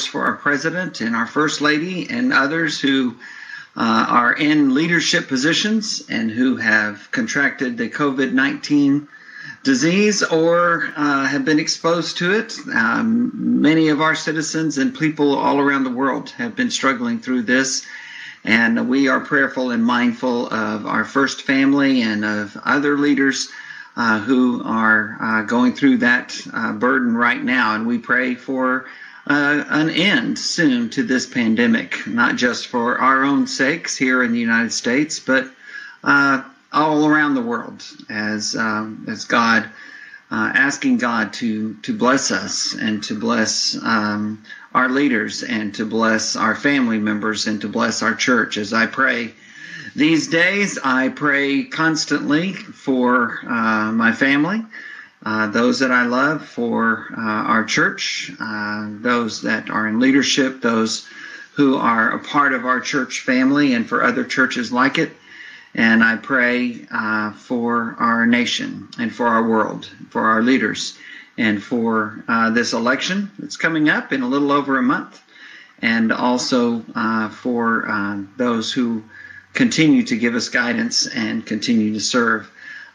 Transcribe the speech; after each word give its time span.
course, 0.00 0.10
for 0.10 0.24
our 0.24 0.36
president 0.36 1.00
and 1.02 1.14
our 1.14 1.26
first 1.26 1.60
lady 1.60 2.08
and 2.08 2.32
others 2.32 2.80
who 2.80 3.16
uh, 3.76 4.06
are 4.08 4.32
in 4.32 4.74
leadership 4.74 5.28
positions 5.28 6.02
and 6.08 6.30
who 6.30 6.56
have 6.56 7.10
contracted 7.10 7.76
the 7.76 7.90
COVID 7.90 8.32
19 8.32 9.08
disease 9.62 10.22
or 10.22 10.90
uh, 10.96 11.26
have 11.26 11.44
been 11.44 11.58
exposed 11.58 12.16
to 12.18 12.32
it. 12.32 12.56
Um, 12.72 13.60
many 13.60 13.88
of 13.88 14.00
our 14.00 14.14
citizens 14.14 14.78
and 14.78 14.98
people 14.98 15.36
all 15.36 15.58
around 15.60 15.84
the 15.84 15.90
world 15.90 16.30
have 16.30 16.56
been 16.56 16.70
struggling 16.70 17.20
through 17.20 17.42
this. 17.42 17.84
And 18.42 18.88
we 18.88 19.08
are 19.08 19.20
prayerful 19.20 19.70
and 19.70 19.84
mindful 19.84 20.46
of 20.46 20.86
our 20.86 21.04
first 21.04 21.42
family 21.42 22.00
and 22.00 22.24
of 22.24 22.56
other 22.64 22.96
leaders 22.96 23.50
uh, 23.96 24.20
who 24.20 24.62
are 24.64 25.18
uh, 25.20 25.42
going 25.42 25.74
through 25.74 25.98
that 25.98 26.40
uh, 26.54 26.72
burden 26.72 27.14
right 27.14 27.42
now. 27.42 27.74
And 27.74 27.86
we 27.86 27.98
pray 27.98 28.34
for 28.34 28.86
uh, 29.26 29.64
an 29.68 29.90
end 29.90 30.38
soon 30.38 30.90
to 30.90 31.02
this 31.02 31.26
pandemic, 31.26 32.06
not 32.06 32.36
just 32.36 32.66
for 32.68 32.98
our 32.98 33.24
own 33.24 33.46
sakes 33.46 33.96
here 33.96 34.22
in 34.22 34.32
the 34.32 34.38
United 34.38 34.72
States, 34.72 35.20
but 35.20 35.46
uh, 36.02 36.42
all 36.72 37.06
around 37.06 37.34
the 37.34 37.42
world 37.42 37.84
as 38.08 38.56
um, 38.56 39.04
as 39.08 39.24
God 39.24 39.68
uh, 40.30 40.52
asking 40.54 40.98
God 40.98 41.32
to 41.34 41.74
to 41.82 41.96
bless 41.96 42.30
us 42.30 42.74
and 42.74 43.02
to 43.04 43.18
bless 43.18 43.76
um, 43.82 44.42
our 44.74 44.88
leaders 44.88 45.42
and 45.42 45.74
to 45.74 45.84
bless 45.84 46.36
our 46.36 46.54
family 46.54 46.98
members 46.98 47.46
and 47.46 47.60
to 47.60 47.68
bless 47.68 48.02
our 48.02 48.14
church. 48.14 48.56
As 48.56 48.72
I 48.72 48.86
pray 48.86 49.34
these 49.96 50.28
days, 50.28 50.78
I 50.82 51.08
pray 51.08 51.64
constantly 51.64 52.52
for 52.52 53.40
uh, 53.46 53.90
my 53.92 54.12
family. 54.12 54.64
Uh, 55.24 55.48
those 55.48 55.80
that 55.80 55.90
I 55.90 56.06
love, 56.06 56.46
for 56.46 57.06
uh, 57.16 57.20
our 57.20 57.64
church, 57.64 58.32
uh, 58.40 58.86
those 58.88 59.42
that 59.42 59.68
are 59.68 59.86
in 59.86 60.00
leadership, 60.00 60.62
those 60.62 61.06
who 61.52 61.76
are 61.76 62.12
a 62.12 62.18
part 62.18 62.54
of 62.54 62.64
our 62.64 62.80
church 62.80 63.20
family, 63.20 63.74
and 63.74 63.86
for 63.86 64.02
other 64.02 64.24
churches 64.24 64.72
like 64.72 64.96
it. 64.96 65.12
And 65.74 66.02
I 66.02 66.16
pray 66.16 66.86
uh, 66.90 67.32
for 67.32 67.96
our 67.98 68.26
nation 68.26 68.88
and 68.98 69.14
for 69.14 69.26
our 69.26 69.46
world, 69.46 69.90
for 70.08 70.22
our 70.22 70.42
leaders, 70.42 70.96
and 71.36 71.62
for 71.62 72.24
uh, 72.26 72.50
this 72.50 72.72
election 72.72 73.30
that's 73.38 73.56
coming 73.56 73.90
up 73.90 74.12
in 74.12 74.22
a 74.22 74.28
little 74.28 74.50
over 74.50 74.78
a 74.78 74.82
month, 74.82 75.22
and 75.82 76.12
also 76.12 76.80
for 77.30 78.26
those 78.36 78.72
who 78.72 79.02
continue 79.52 80.02
to 80.04 80.16
give 80.16 80.34
us 80.34 80.48
guidance 80.48 81.06
and 81.06 81.44
continue 81.44 81.92
to 81.92 82.00
serve. 82.00 82.50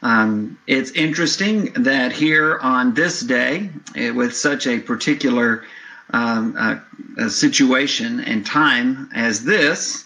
Um, 0.06 0.60
it's 0.68 0.92
interesting 0.92 1.74
that 1.86 2.12
here 2.12 2.60
on 2.60 2.94
this 2.94 3.22
day, 3.22 3.72
it, 3.96 4.14
with 4.14 4.38
such 4.38 4.68
a 4.68 4.80
particular 4.80 5.64
um, 6.12 6.56
uh, 6.56 7.28
situation 7.28 8.20
and 8.20 8.46
time 8.46 9.10
as 9.16 9.44
this, 9.44 10.06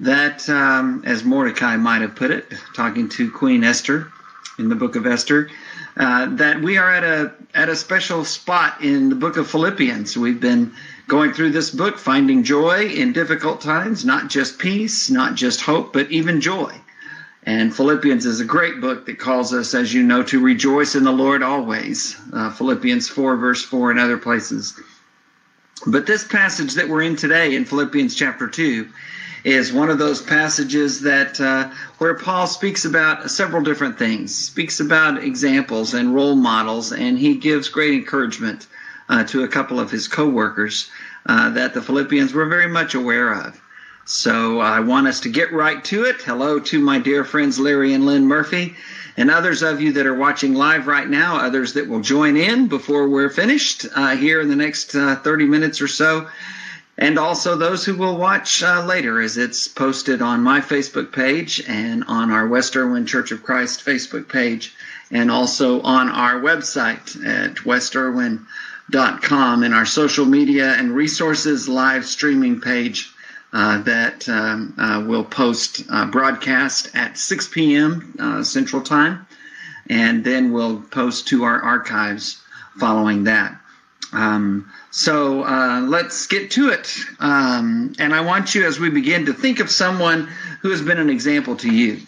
that, 0.00 0.48
um, 0.48 1.02
as 1.04 1.24
Mordecai 1.24 1.76
might 1.76 2.00
have 2.00 2.14
put 2.14 2.30
it, 2.30 2.54
talking 2.74 3.10
to 3.10 3.30
Queen 3.30 3.64
Esther 3.64 4.10
in 4.58 4.70
the 4.70 4.76
book 4.76 4.96
of 4.96 5.06
Esther, 5.06 5.50
uh, 5.98 6.34
that 6.36 6.62
we 6.62 6.78
are 6.78 6.90
at 6.90 7.04
a 7.04 7.34
at 7.52 7.68
a 7.68 7.76
special 7.76 8.24
spot 8.24 8.82
in 8.82 9.10
the 9.10 9.14
book 9.14 9.36
of 9.36 9.50
Philippians. 9.50 10.16
We've 10.16 10.40
been 10.40 10.72
going 11.06 11.34
through 11.34 11.50
this 11.50 11.70
book, 11.70 11.98
finding 11.98 12.44
joy 12.44 12.86
in 12.86 13.12
difficult 13.12 13.60
times, 13.60 14.06
not 14.06 14.30
just 14.30 14.58
peace, 14.58 15.10
not 15.10 15.34
just 15.34 15.60
hope, 15.60 15.92
but 15.92 16.10
even 16.10 16.40
joy. 16.40 16.80
And 17.46 17.74
Philippians 17.74 18.24
is 18.24 18.40
a 18.40 18.44
great 18.44 18.80
book 18.80 19.04
that 19.04 19.18
calls 19.18 19.52
us, 19.52 19.74
as 19.74 19.92
you 19.92 20.02
know, 20.02 20.22
to 20.24 20.40
rejoice 20.40 20.94
in 20.94 21.04
the 21.04 21.12
Lord 21.12 21.42
always. 21.42 22.16
Uh, 22.32 22.50
Philippians 22.50 23.08
4, 23.08 23.36
verse 23.36 23.62
4, 23.62 23.90
and 23.90 24.00
other 24.00 24.16
places. 24.16 24.80
But 25.86 26.06
this 26.06 26.26
passage 26.26 26.74
that 26.74 26.88
we're 26.88 27.02
in 27.02 27.16
today 27.16 27.54
in 27.54 27.66
Philippians 27.66 28.14
chapter 28.14 28.48
2 28.48 28.88
is 29.44 29.74
one 29.74 29.90
of 29.90 29.98
those 29.98 30.22
passages 30.22 31.02
that 31.02 31.38
uh, 31.38 31.70
where 31.98 32.14
Paul 32.14 32.46
speaks 32.46 32.86
about 32.86 33.30
several 33.30 33.62
different 33.62 33.98
things, 33.98 34.34
speaks 34.34 34.80
about 34.80 35.22
examples 35.22 35.92
and 35.92 36.14
role 36.14 36.36
models, 36.36 36.92
and 36.92 37.18
he 37.18 37.36
gives 37.36 37.68
great 37.68 37.92
encouragement 37.92 38.66
uh, 39.10 39.24
to 39.24 39.44
a 39.44 39.48
couple 39.48 39.78
of 39.78 39.90
his 39.90 40.08
co-workers 40.08 40.90
uh, 41.26 41.50
that 41.50 41.74
the 41.74 41.82
Philippians 41.82 42.32
were 42.32 42.46
very 42.46 42.68
much 42.68 42.94
aware 42.94 43.34
of. 43.34 43.60
So 44.06 44.60
I 44.60 44.80
want 44.80 45.06
us 45.06 45.20
to 45.20 45.30
get 45.30 45.52
right 45.52 45.82
to 45.84 46.04
it. 46.04 46.22
Hello 46.22 46.60
to 46.60 46.80
my 46.80 46.98
dear 46.98 47.24
friends 47.24 47.58
Larry 47.58 47.94
and 47.94 48.04
Lynn 48.04 48.26
Murphy, 48.26 48.74
and 49.16 49.30
others 49.30 49.62
of 49.62 49.80
you 49.80 49.92
that 49.92 50.06
are 50.06 50.14
watching 50.14 50.54
live 50.54 50.86
right 50.86 51.08
now, 51.08 51.36
others 51.36 51.74
that 51.74 51.88
will 51.88 52.00
join 52.00 52.36
in 52.36 52.68
before 52.68 53.08
we're 53.08 53.30
finished 53.30 53.86
uh, 53.94 54.16
here 54.16 54.40
in 54.40 54.48
the 54.48 54.56
next 54.56 54.94
uh, 54.94 55.16
30 55.16 55.46
minutes 55.46 55.80
or 55.80 55.88
so 55.88 56.28
and 56.96 57.18
also 57.18 57.56
those 57.56 57.84
who 57.84 57.96
will 57.96 58.16
watch 58.16 58.62
uh, 58.62 58.84
later 58.84 59.20
as 59.20 59.36
it's 59.36 59.66
posted 59.66 60.22
on 60.22 60.42
my 60.42 60.60
Facebook 60.60 61.12
page 61.12 61.62
and 61.66 62.04
on 62.06 62.30
our 62.30 62.46
West 62.46 62.76
Erwin 62.76 63.06
Church 63.06 63.32
of 63.32 63.42
Christ 63.42 63.84
Facebook 63.84 64.28
page 64.28 64.74
and 65.10 65.30
also 65.30 65.80
on 65.80 66.08
our 66.08 66.40
website 66.40 67.16
at 67.26 67.56
westerwin.com 67.56 69.62
and 69.62 69.74
our 69.74 69.86
social 69.86 70.24
media 70.24 70.72
and 70.74 70.94
resources 70.94 71.68
live 71.68 72.06
streaming 72.06 72.60
page 72.60 73.13
uh, 73.54 73.80
that 73.82 74.28
um, 74.28 74.74
uh, 74.76 75.04
will 75.06 75.24
post 75.24 75.82
uh, 75.88 76.06
broadcast 76.06 76.90
at 76.94 77.16
6 77.16 77.48
p.m. 77.48 78.14
Uh, 78.18 78.42
Central 78.42 78.82
Time 78.82 79.26
and 79.88 80.24
then 80.24 80.52
we'll 80.52 80.80
post 80.80 81.28
to 81.28 81.44
our 81.44 81.60
archives 81.62 82.42
following 82.78 83.24
that. 83.24 83.56
Um, 84.12 84.70
so 84.90 85.40
let's 85.88 86.26
get 86.26 86.52
to 86.52 86.70
it. 86.70 86.94
Um, 87.20 87.94
and 87.98 88.14
I 88.14 88.22
want 88.22 88.54
you, 88.54 88.64
as 88.64 88.80
we 88.80 88.88
begin, 88.88 89.26
to 89.26 89.32
think 89.32 89.60
of 89.60 89.70
someone 89.70 90.28
who 90.62 90.70
has 90.70 90.80
been 90.80 90.98
an 90.98 91.10
example 91.10 91.56
to 91.56 91.70
you, 91.70 92.00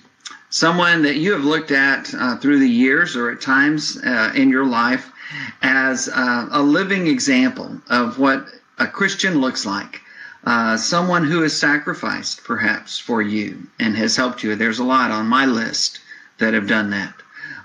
someone 0.51 1.03
that 1.03 1.17
you 1.17 1.33
have 1.33 1.45
looked 1.45 1.71
at 1.71 2.13
uh, 2.15 2.39
through 2.39 2.61
the 2.61 2.69
years 2.69 3.17
or 3.17 3.31
at 3.31 3.41
times 3.41 3.99
uh, 4.03 4.33
in 4.35 4.49
your 4.49 4.65
life 4.65 5.13
as 5.63 6.09
uh, 6.09 6.49
a 6.51 6.63
living 6.63 7.07
example 7.07 7.81
of 7.91 8.19
what 8.19 8.47
a 8.79 8.87
Christian 8.87 9.41
looks 9.41 9.67
like. 9.67 10.01
Uh, 10.45 10.77
someone 10.77 11.25
who 11.25 11.43
has 11.43 11.59
sacrificed, 11.59 12.45
perhaps, 12.45 12.99
for 12.99 13.21
you 13.21 13.67
and 13.81 13.97
has 13.97 14.17
helped 14.17 14.43
you. 14.43 14.55
There's 14.55 14.79
a 14.79 14.85
lot 14.85 15.11
on 15.11 15.27
my 15.27 15.47
list 15.47 16.01
that 16.39 16.55
have 16.55 16.69
done 16.69 16.91
that. 16.91 17.15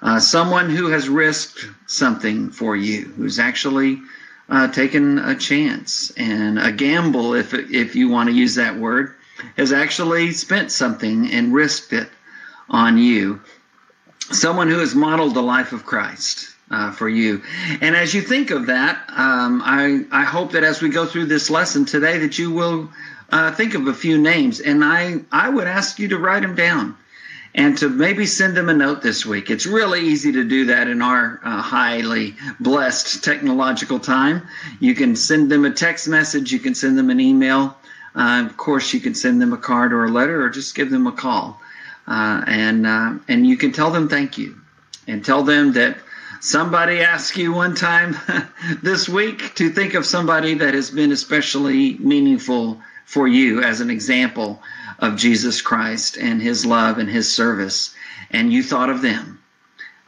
Uh, 0.02 0.20
someone 0.20 0.70
who 0.70 0.88
has 0.88 1.08
risked 1.08 1.68
something 1.86 2.50
for 2.50 2.76
you, 2.76 3.06
who's 3.18 3.38
actually 3.38 4.02
uh, 4.50 4.68
taken 4.68 5.20
a 5.20 5.36
chance 5.36 6.12
and 6.18 6.58
a 6.58 6.72
gamble, 6.72 7.36
if 7.36 7.54
if 7.54 7.96
you 7.96 8.10
want 8.10 8.30
to 8.30 8.36
use 8.36 8.56
that 8.56 8.78
word, 8.78 9.14
has 9.58 9.72
actually 9.72 10.32
spent 10.32 10.72
something 10.72 11.32
and 11.32 11.54
risked 11.54 11.94
it 11.94 12.10
on 12.70 12.98
you. 12.98 13.42
Someone 14.32 14.70
who 14.70 14.80
has 14.80 14.96
modeled 14.96 15.36
the 15.36 15.42
life 15.42 15.72
of 15.72 15.86
Christ. 15.86 16.50
Uh, 16.72 16.90
for 16.90 17.10
you. 17.10 17.42
And 17.82 17.98
as 17.98 18.14
you 18.14 18.22
think 18.22 18.50
of 18.50 18.68
that, 18.68 19.04
um, 19.10 19.62
I, 19.62 20.06
I 20.10 20.24
hope 20.24 20.54
that 20.54 20.64
as 20.64 20.82
we 20.82 20.88
go 20.88 21.06
through 21.06 21.26
this 21.26 21.50
lesson 21.50 21.84
today, 21.84 22.20
that 22.20 22.40
you 22.40 22.50
will 22.50 22.90
uh, 23.30 23.52
think 23.52 23.74
of 23.74 23.88
a 23.88 23.94
few 23.94 24.18
names. 24.18 24.62
And 24.62 24.82
I, 24.82 25.20
I 25.34 25.50
would 25.50 25.68
ask 25.68 26.00
you 26.00 26.08
to 26.08 26.18
write 26.18 26.44
them 26.44 26.56
down 26.56 26.96
and 27.54 27.78
to 27.80 27.90
maybe 27.90 28.26
send 28.26 28.56
them 28.56 28.70
a 28.70 28.74
note 28.74 29.02
this 29.02 29.26
week. 29.26 29.50
It's 29.50 29.66
really 29.66 30.00
easy 30.02 30.32
to 30.32 30.44
do 30.46 30.68
that 30.68 30.88
in 30.88 31.02
our 31.02 31.42
uh, 31.44 31.62
highly 31.62 32.36
blessed 32.60 33.22
technological 33.24 34.00
time. 34.00 34.48
You 34.80 34.96
can 34.96 35.16
send 35.16 35.52
them 35.52 35.66
a 35.66 35.72
text 35.72 36.08
message, 36.08 36.54
you 36.54 36.60
can 36.60 36.76
send 36.76 36.98
them 36.98 37.10
an 37.10 37.20
email. 37.20 37.78
Uh, 38.16 38.46
of 38.46 38.56
course, 38.58 38.94
you 38.94 39.00
can 39.00 39.16
send 39.16 39.42
them 39.42 39.54
a 39.54 39.58
card 39.58 39.94
or 39.94 40.06
a 40.06 40.10
letter, 40.10 40.44
or 40.44 40.50
just 40.50 40.76
give 40.76 40.90
them 40.90 41.08
a 41.08 41.12
call, 41.12 41.62
uh, 42.08 42.44
and 42.46 42.86
uh, 42.86 43.14
and 43.30 43.48
you 43.48 43.56
can 43.56 43.72
tell 43.72 43.90
them 43.90 44.10
thank 44.10 44.38
you, 44.38 44.60
and 45.08 45.24
tell 45.24 45.44
them 45.44 45.72
that 45.74 45.98
somebody 46.42 47.02
asked 47.02 47.38
you 47.38 47.54
one 47.54 47.76
time 47.76 48.18
this 48.82 49.08
week 49.08 49.56
to 49.56 49.70
think 49.70 49.94
of 49.94 50.06
somebody 50.06 50.56
that 50.56 50.74
has 50.74 50.92
been 50.92 51.12
especially 51.12 51.98
meaningful 52.00 52.82
for 53.06 53.28
you 53.28 53.62
as 53.62 53.80
an 53.80 53.90
example 53.90 54.62
of 55.00 55.18
Jesus 55.18 55.62
Christ 55.62 56.18
and 56.18 56.42
his 56.42 56.66
love 56.66 56.98
and 56.98 57.10
his 57.10 57.34
service, 57.34 57.96
and 58.32 58.52
you 58.52 58.64
thought 58.64 58.90
of 58.90 59.02
them. 59.02 59.40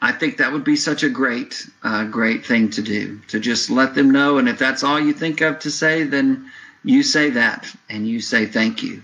I 0.02 0.12
think 0.12 0.38
that 0.38 0.52
would 0.52 0.64
be 0.64 0.76
such 0.76 1.04
a 1.04 1.10
great, 1.10 1.66
uh, 1.82 2.06
great 2.06 2.46
thing 2.46 2.70
to 2.72 2.82
do 2.82 3.20
to 3.30 3.40
just 3.40 3.70
let 3.70 3.96
them 3.96 4.12
know. 4.12 4.38
And 4.38 4.50
if 4.50 4.60
that's 4.60 4.84
all 4.84 5.00
you 5.00 5.14
think 5.14 5.42
of 5.42 5.60
to 5.60 5.72
say, 5.72 6.04
then 6.04 6.52
you 6.84 7.04
say 7.04 7.30
that 7.32 7.74
and 7.90 8.08
you 8.08 8.20
say 8.20 8.46
thank 8.46 8.84
you. 8.84 9.02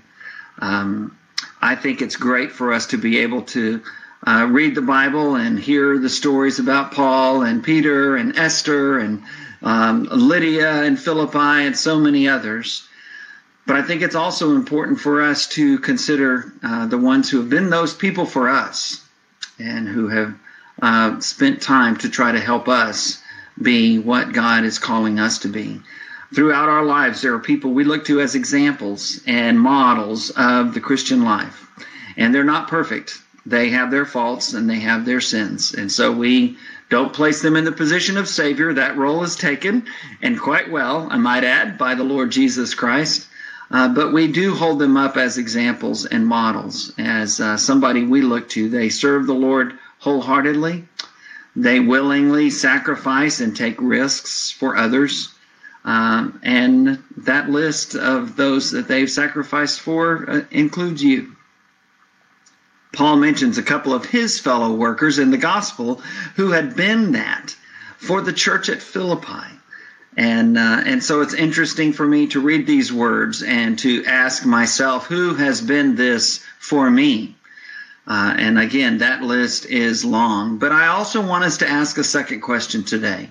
Um, 0.59 1.17
I 1.61 1.75
think 1.75 2.01
it's 2.01 2.17
great 2.17 2.51
for 2.51 2.73
us 2.73 2.87
to 2.87 2.97
be 2.97 3.19
able 3.19 3.43
to 3.43 3.81
uh, 4.25 4.47
read 4.49 4.75
the 4.75 4.81
Bible 4.81 5.35
and 5.35 5.59
hear 5.59 5.97
the 5.97 6.09
stories 6.09 6.59
about 6.59 6.91
Paul 6.91 7.43
and 7.43 7.63
Peter 7.63 8.15
and 8.15 8.37
Esther 8.37 8.99
and 8.99 9.23
um, 9.61 10.07
Lydia 10.11 10.83
and 10.83 10.99
Philippi 10.99 11.65
and 11.65 11.77
so 11.77 11.99
many 11.99 12.27
others. 12.27 12.87
But 13.65 13.75
I 13.75 13.81
think 13.83 14.01
it's 14.01 14.15
also 14.15 14.55
important 14.55 14.99
for 14.99 15.21
us 15.21 15.47
to 15.49 15.77
consider 15.79 16.51
uh, 16.63 16.87
the 16.87 16.97
ones 16.97 17.29
who 17.29 17.37
have 17.37 17.49
been 17.49 17.69
those 17.69 17.93
people 17.93 18.25
for 18.25 18.49
us 18.49 19.03
and 19.59 19.87
who 19.87 20.07
have 20.07 20.33
uh, 20.81 21.19
spent 21.19 21.61
time 21.61 21.97
to 21.97 22.09
try 22.09 22.31
to 22.31 22.39
help 22.39 22.67
us 22.67 23.21
be 23.61 23.99
what 23.99 24.33
God 24.33 24.63
is 24.63 24.79
calling 24.79 25.19
us 25.19 25.39
to 25.39 25.49
be. 25.49 25.81
throughout 26.33 26.69
our 26.69 26.83
lives, 26.83 27.21
there 27.21 27.33
are 27.33 27.39
people 27.39 27.71
we 27.71 27.83
look 27.83 28.05
to 28.05 28.21
as 28.21 28.35
examples 28.35 29.19
and 29.25 29.59
models 29.59 30.29
of 30.31 30.73
the 30.73 30.79
Christian 30.79 31.23
life. 31.23 31.67
And 32.17 32.33
they're 32.33 32.43
not 32.43 32.67
perfect. 32.67 33.19
They 33.45 33.69
have 33.69 33.91
their 33.91 34.05
faults 34.05 34.53
and 34.53 34.69
they 34.69 34.79
have 34.79 35.05
their 35.05 35.21
sins. 35.21 35.73
And 35.73 35.91
so 35.91 36.11
we 36.11 36.57
don't 36.89 37.13
place 37.13 37.41
them 37.41 37.55
in 37.55 37.65
the 37.65 37.71
position 37.71 38.17
of 38.17 38.27
Savior. 38.27 38.73
That 38.73 38.97
role 38.97 39.23
is 39.23 39.35
taken, 39.35 39.85
and 40.21 40.39
quite 40.39 40.71
well, 40.71 41.07
I 41.09 41.17
might 41.17 41.43
add, 41.43 41.77
by 41.77 41.95
the 41.95 42.03
Lord 42.03 42.31
Jesus 42.31 42.73
Christ. 42.73 43.27
Uh, 43.71 43.87
but 43.89 44.11
we 44.11 44.31
do 44.31 44.55
hold 44.55 44.79
them 44.79 44.97
up 44.97 45.15
as 45.15 45.37
examples 45.37 46.05
and 46.05 46.25
models, 46.25 46.91
as 46.97 47.39
uh, 47.39 47.57
somebody 47.57 48.03
we 48.03 48.21
look 48.21 48.49
to. 48.49 48.67
They 48.67 48.89
serve 48.89 49.27
the 49.27 49.33
Lord 49.33 49.77
wholeheartedly. 49.99 50.85
They 51.55 51.79
willingly 51.79 52.49
sacrifice 52.49 53.41
and 53.41 53.55
take 53.55 53.75
risks 53.79 54.49
for 54.49 54.75
others. 54.75 55.33
Um, 55.85 56.39
and 56.43 57.03
that 57.17 57.49
list 57.49 57.95
of 57.95 58.35
those 58.35 58.71
that 58.71 58.87
they've 58.87 59.09
sacrificed 59.09 59.79
for 59.79 60.29
uh, 60.29 60.41
includes 60.51 61.03
you. 61.03 61.35
Paul 62.91 63.17
mentions 63.17 63.57
a 63.57 63.63
couple 63.63 63.93
of 63.93 64.05
his 64.05 64.39
fellow 64.39 64.73
workers 64.73 65.19
in 65.19 65.29
the 65.29 65.37
gospel 65.37 66.01
who 66.35 66.51
had 66.51 66.75
been 66.75 67.11
that 67.11 67.55
for 67.97 68.21
the 68.21 68.33
church 68.33 68.67
at 68.69 68.81
Philippi. 68.81 69.45
And, 70.17 70.57
uh, 70.57 70.81
and 70.85 71.03
so 71.03 71.21
it's 71.21 71.35
interesting 71.35 71.93
for 71.93 72.05
me 72.05 72.27
to 72.27 72.39
read 72.39 72.65
these 72.65 72.91
words 72.91 73.43
and 73.43 73.77
to 73.79 74.03
ask 74.05 74.45
myself, 74.45 75.05
who 75.05 75.35
has 75.35 75.61
been 75.61 75.95
this 75.95 76.43
for 76.59 76.89
me? 76.89 77.35
Uh, 78.07 78.33
and 78.37 78.57
again, 78.57 78.97
that 78.97 79.21
list 79.21 79.67
is 79.67 80.03
long. 80.03 80.57
But 80.57 80.71
I 80.71 80.87
also 80.87 81.25
want 81.25 81.43
us 81.43 81.57
to 81.59 81.69
ask 81.69 81.97
a 81.99 82.03
second 82.03 82.41
question 82.41 82.83
today. 82.83 83.29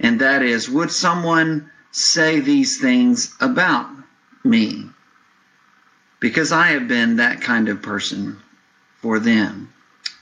And 0.00 0.20
that 0.20 0.42
is, 0.42 0.68
would 0.68 0.90
someone 0.90 1.70
say 1.92 2.40
these 2.40 2.80
things 2.80 3.34
about 3.40 3.88
me? 4.44 4.90
Because 6.18 6.50
I 6.50 6.68
have 6.68 6.88
been 6.88 7.16
that 7.16 7.40
kind 7.40 7.68
of 7.68 7.80
person 7.80 8.42
for 9.00 9.18
them. 9.18 9.72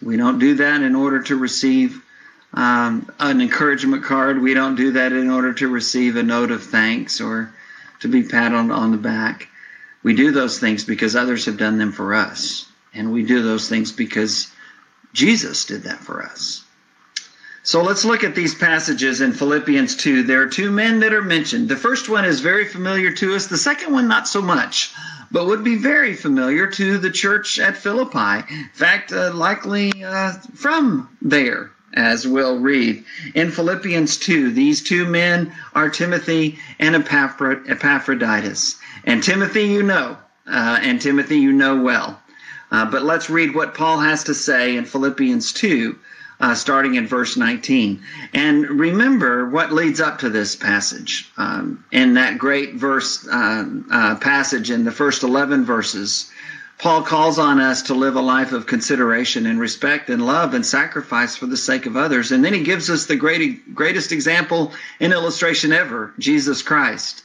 We 0.02 0.16
don't 0.16 0.38
do 0.38 0.54
that 0.56 0.82
in 0.82 0.94
order 0.94 1.22
to 1.24 1.36
receive 1.36 2.02
um, 2.52 3.10
an 3.18 3.40
encouragement 3.40 4.04
card. 4.04 4.40
We 4.40 4.54
don't 4.54 4.76
do 4.76 4.92
that 4.92 5.12
in 5.12 5.30
order 5.30 5.52
to 5.54 5.68
receive 5.68 6.16
a 6.16 6.22
note 6.22 6.50
of 6.50 6.62
thanks 6.62 7.20
or 7.20 7.52
to 8.00 8.08
be 8.08 8.22
patted 8.22 8.54
on, 8.54 8.70
on 8.70 8.90
the 8.90 8.98
back. 8.98 9.48
We 10.02 10.14
do 10.14 10.30
those 10.30 10.58
things 10.58 10.84
because 10.84 11.16
others 11.16 11.46
have 11.46 11.56
done 11.56 11.78
them 11.78 11.92
for 11.92 12.14
us. 12.14 12.70
And 12.94 13.12
we 13.12 13.24
do 13.24 13.42
those 13.42 13.68
things 13.68 13.92
because 13.92 14.48
Jesus 15.12 15.64
did 15.64 15.82
that 15.84 15.98
for 15.98 16.22
us. 16.22 16.64
So 17.66 17.82
let's 17.82 18.04
look 18.04 18.22
at 18.22 18.36
these 18.36 18.54
passages 18.54 19.20
in 19.20 19.32
Philippians 19.32 19.96
2. 19.96 20.22
There 20.22 20.40
are 20.40 20.46
two 20.46 20.70
men 20.70 21.00
that 21.00 21.12
are 21.12 21.20
mentioned. 21.20 21.68
The 21.68 21.74
first 21.74 22.08
one 22.08 22.24
is 22.24 22.38
very 22.38 22.64
familiar 22.64 23.10
to 23.10 23.34
us, 23.34 23.48
the 23.48 23.58
second 23.58 23.92
one, 23.92 24.06
not 24.06 24.28
so 24.28 24.40
much 24.40 24.94
but 25.30 25.46
would 25.46 25.64
be 25.64 25.74
very 25.76 26.14
familiar 26.14 26.68
to 26.68 26.98
the 26.98 27.10
church 27.10 27.58
at 27.58 27.76
Philippi. 27.76 28.44
In 28.48 28.70
fact, 28.72 29.12
uh, 29.12 29.32
likely 29.34 29.92
uh, 30.04 30.34
from 30.54 31.08
there, 31.20 31.72
as 31.94 32.26
we'll 32.26 32.60
read. 32.60 33.04
In 33.34 33.50
Philippians 33.50 34.18
2, 34.18 34.52
these 34.52 34.84
two 34.84 35.04
men 35.04 35.52
are 35.74 35.90
Timothy 35.90 36.60
and 36.78 36.94
Epaphroditus. 36.94 38.76
And 39.04 39.22
Timothy, 39.22 39.64
you 39.64 39.82
know, 39.82 40.16
uh, 40.46 40.78
and 40.80 41.00
Timothy, 41.00 41.38
you 41.38 41.52
know 41.52 41.82
well. 41.82 42.20
Uh, 42.70 42.88
but 42.90 43.02
let's 43.02 43.28
read 43.28 43.54
what 43.54 43.74
Paul 43.74 43.98
has 43.98 44.24
to 44.24 44.34
say 44.34 44.76
in 44.76 44.84
Philippians 44.84 45.52
2, 45.52 45.98
uh, 46.40 46.54
starting 46.54 46.94
in 46.94 47.06
verse 47.06 47.36
19. 47.36 48.02
And 48.34 48.68
remember 48.68 49.48
what 49.48 49.72
leads 49.72 50.00
up 50.00 50.18
to 50.18 50.30
this 50.30 50.56
passage. 50.56 51.30
Um, 51.36 51.84
in 51.92 52.14
that 52.14 52.38
great 52.38 52.74
verse 52.74 53.26
uh, 53.26 53.64
uh, 53.90 54.16
passage 54.16 54.70
in 54.70 54.84
the 54.84 54.92
first 54.92 55.22
11 55.22 55.64
verses, 55.64 56.30
Paul 56.78 57.02
calls 57.02 57.38
on 57.38 57.58
us 57.58 57.82
to 57.82 57.94
live 57.94 58.16
a 58.16 58.20
life 58.20 58.52
of 58.52 58.66
consideration 58.66 59.46
and 59.46 59.58
respect 59.58 60.10
and 60.10 60.26
love 60.26 60.52
and 60.52 60.64
sacrifice 60.64 61.34
for 61.34 61.46
the 61.46 61.56
sake 61.56 61.86
of 61.86 61.96
others. 61.96 62.32
And 62.32 62.44
then 62.44 62.52
he 62.52 62.62
gives 62.62 62.90
us 62.90 63.06
the 63.06 63.16
great, 63.16 63.74
greatest 63.74 64.12
example 64.12 64.72
and 65.00 65.12
illustration 65.12 65.72
ever, 65.72 66.12
Jesus 66.18 66.60
Christ. 66.60 67.22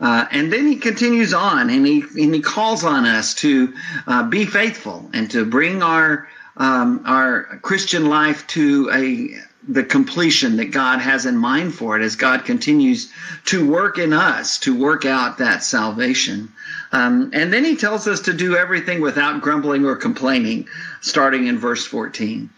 Uh, 0.00 0.26
and 0.30 0.52
then 0.52 0.66
he 0.66 0.76
continues 0.76 1.34
on 1.34 1.70
and 1.70 1.86
he, 1.86 2.00
and 2.00 2.34
he 2.34 2.40
calls 2.40 2.84
on 2.84 3.04
us 3.04 3.34
to 3.34 3.74
uh, 4.06 4.22
be 4.22 4.44
faithful 4.46 5.10
and 5.12 5.30
to 5.30 5.44
bring 5.44 5.82
our 5.82 6.28
um, 6.56 7.02
our 7.04 7.58
Christian 7.62 8.06
life 8.06 8.46
to 8.48 8.90
a 8.92 9.40
the 9.68 9.82
completion 9.82 10.58
that 10.58 10.70
God 10.70 11.00
has 11.00 11.26
in 11.26 11.36
mind 11.36 11.74
for 11.74 11.98
it 11.98 12.02
as 12.04 12.14
God 12.14 12.44
continues 12.44 13.12
to 13.46 13.68
work 13.68 13.98
in 13.98 14.12
us 14.12 14.58
to 14.60 14.78
work 14.78 15.04
out 15.04 15.38
that 15.38 15.64
salvation. 15.64 16.52
Um, 16.92 17.30
and 17.32 17.52
then 17.52 17.64
he 17.64 17.74
tells 17.74 18.06
us 18.06 18.20
to 18.22 18.32
do 18.32 18.56
everything 18.56 19.00
without 19.00 19.40
grumbling 19.40 19.84
or 19.84 19.96
complaining, 19.96 20.68
starting 21.00 21.48
in 21.48 21.58
verse 21.58 21.84
14, 21.84 22.48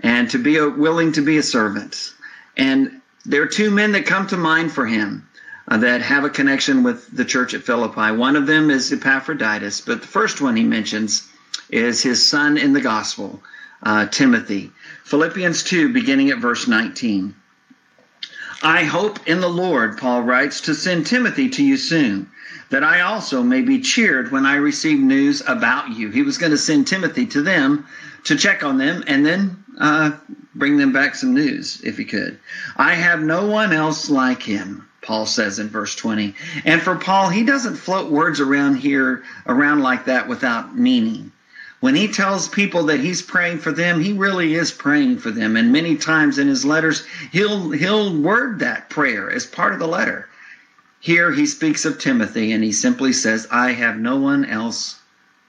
and 0.00 0.30
to 0.30 0.38
be 0.38 0.56
a, 0.56 0.68
willing 0.68 1.12
to 1.12 1.20
be 1.22 1.36
a 1.36 1.42
servant. 1.42 2.12
And 2.56 3.00
there 3.24 3.42
are 3.42 3.46
two 3.46 3.70
men 3.70 3.92
that 3.92 4.06
come 4.06 4.26
to 4.28 4.36
mind 4.36 4.72
for 4.72 4.86
him. 4.86 5.28
Uh, 5.68 5.78
that 5.78 6.00
have 6.00 6.22
a 6.22 6.30
connection 6.30 6.84
with 6.84 7.10
the 7.10 7.24
church 7.24 7.52
at 7.52 7.64
Philippi. 7.64 8.12
One 8.12 8.36
of 8.36 8.46
them 8.46 8.70
is 8.70 8.92
Epaphroditus, 8.92 9.80
but 9.80 10.00
the 10.00 10.06
first 10.06 10.40
one 10.40 10.54
he 10.54 10.62
mentions 10.62 11.28
is 11.70 12.02
his 12.02 12.28
son 12.28 12.56
in 12.58 12.72
the 12.72 12.80
gospel, 12.80 13.42
uh, 13.82 14.06
Timothy. 14.06 14.70
Philippians 15.04 15.62
2, 15.64 15.92
beginning 15.92 16.30
at 16.30 16.38
verse 16.38 16.66
19. 16.66 17.34
I 18.62 18.84
hope 18.84 19.28
in 19.28 19.40
the 19.40 19.48
Lord, 19.48 19.98
Paul 19.98 20.22
writes, 20.22 20.62
to 20.62 20.74
send 20.74 21.06
Timothy 21.06 21.48
to 21.50 21.64
you 21.64 21.76
soon, 21.76 22.30
that 22.70 22.82
I 22.82 23.02
also 23.02 23.42
may 23.42 23.62
be 23.62 23.80
cheered 23.80 24.32
when 24.32 24.46
I 24.46 24.56
receive 24.56 24.98
news 24.98 25.42
about 25.46 25.90
you. 25.90 26.10
He 26.10 26.22
was 26.22 26.38
going 26.38 26.52
to 26.52 26.58
send 26.58 26.86
Timothy 26.86 27.26
to 27.26 27.42
them 27.42 27.86
to 28.24 28.36
check 28.36 28.64
on 28.64 28.78
them 28.78 29.04
and 29.06 29.24
then 29.24 29.64
uh, 29.78 30.12
bring 30.54 30.78
them 30.78 30.92
back 30.92 31.14
some 31.14 31.34
news 31.34 31.80
if 31.84 31.98
he 31.98 32.04
could. 32.04 32.38
I 32.76 32.94
have 32.94 33.20
no 33.22 33.46
one 33.46 33.72
else 33.72 34.10
like 34.10 34.42
him. 34.42 34.88
Paul 35.02 35.26
says 35.26 35.60
in 35.60 35.68
verse 35.68 35.94
20. 35.94 36.34
And 36.64 36.82
for 36.82 36.96
Paul, 36.96 37.28
he 37.28 37.44
doesn't 37.44 37.76
float 37.76 38.10
words 38.10 38.40
around 38.40 38.76
here, 38.76 39.22
around 39.46 39.80
like 39.80 40.06
that 40.06 40.26
without 40.26 40.76
meaning. 40.76 41.30
When 41.86 41.94
he 41.94 42.08
tells 42.08 42.48
people 42.48 42.82
that 42.86 42.98
he's 42.98 43.22
praying 43.22 43.58
for 43.60 43.70
them, 43.70 44.00
he 44.00 44.12
really 44.12 44.56
is 44.56 44.72
praying 44.72 45.18
for 45.18 45.30
them. 45.30 45.54
And 45.54 45.70
many 45.70 45.96
times 45.96 46.36
in 46.36 46.48
his 46.48 46.64
letters, 46.64 47.04
he'll 47.30 47.70
he'll 47.70 48.12
word 48.12 48.58
that 48.58 48.90
prayer 48.90 49.30
as 49.30 49.46
part 49.46 49.72
of 49.72 49.78
the 49.78 49.86
letter. 49.86 50.28
Here 50.98 51.30
he 51.30 51.46
speaks 51.46 51.84
of 51.84 52.00
Timothy 52.00 52.50
and 52.50 52.64
he 52.64 52.72
simply 52.72 53.12
says, 53.12 53.46
I 53.52 53.70
have 53.70 53.98
no 53.98 54.16
one 54.16 54.44
else 54.44 54.98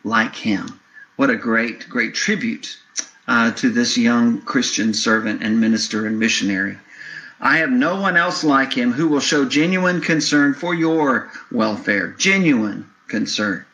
like 0.03 0.36
him. 0.36 0.79
What 1.15 1.32
a 1.32 1.36
great, 1.36 1.89
great 1.89 2.13
tribute 2.13 2.77
uh, 3.27 3.50
to 3.53 3.72
this 3.72 3.98
young 3.98 4.41
Christian 4.41 4.94
servant 4.94 5.41
and 5.41 5.60
minister 5.60 6.06
and 6.06 6.20
missionary. 6.20 6.77
I 7.41 7.58
have 7.58 7.72
no 7.72 8.00
one 8.00 8.15
else 8.15 8.44
like 8.44 8.74
him 8.74 8.91
who 8.91 9.08
will 9.08 9.22
show 9.22 9.44
genuine 9.46 10.01
concern 10.01 10.53
for 10.53 10.75
your 10.75 11.32
welfare, 11.51 12.10
genuine 12.10 12.88
concern. 13.08 13.65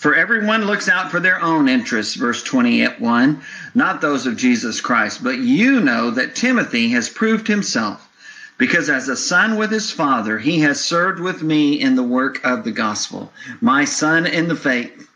For 0.00 0.14
everyone 0.14 0.64
looks 0.64 0.88
out 0.88 1.10
for 1.10 1.20
their 1.20 1.42
own 1.42 1.68
interests, 1.68 2.14
verse 2.14 2.42
21, 2.42 3.42
not 3.74 4.00
those 4.00 4.26
of 4.26 4.38
Jesus 4.38 4.80
Christ. 4.80 5.22
But 5.22 5.36
you 5.40 5.78
know 5.78 6.10
that 6.12 6.34
Timothy 6.34 6.88
has 6.92 7.10
proved 7.10 7.46
himself, 7.46 8.08
because 8.56 8.88
as 8.88 9.10
a 9.10 9.16
son 9.16 9.58
with 9.58 9.70
his 9.70 9.90
father, 9.90 10.38
he 10.38 10.60
has 10.60 10.80
served 10.80 11.20
with 11.20 11.42
me 11.42 11.78
in 11.78 11.96
the 11.96 12.02
work 12.02 12.42
of 12.46 12.64
the 12.64 12.72
gospel. 12.72 13.30
My 13.60 13.84
son 13.84 14.24
in 14.24 14.48
the 14.48 14.56
faith, 14.56 15.06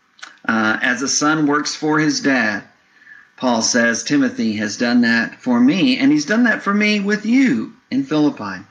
uh, 0.47 0.77
as 0.83 1.01
a 1.01 1.07
son 1.07 1.47
works 1.47 1.73
for 1.73 1.97
his 1.97 2.19
dad. 2.19 2.63
Paul 3.37 3.63
says 3.63 4.03
Timothy 4.03 4.53
has 4.57 4.77
done 4.77 5.01
that 5.01 5.41
for 5.41 5.59
me, 5.59 5.97
and 5.97 6.11
he's 6.11 6.27
done 6.27 6.43
that 6.43 6.61
for 6.61 6.75
me 6.75 6.99
with 6.99 7.25
you 7.25 7.73
in 7.89 8.03
Philippi. 8.03 8.63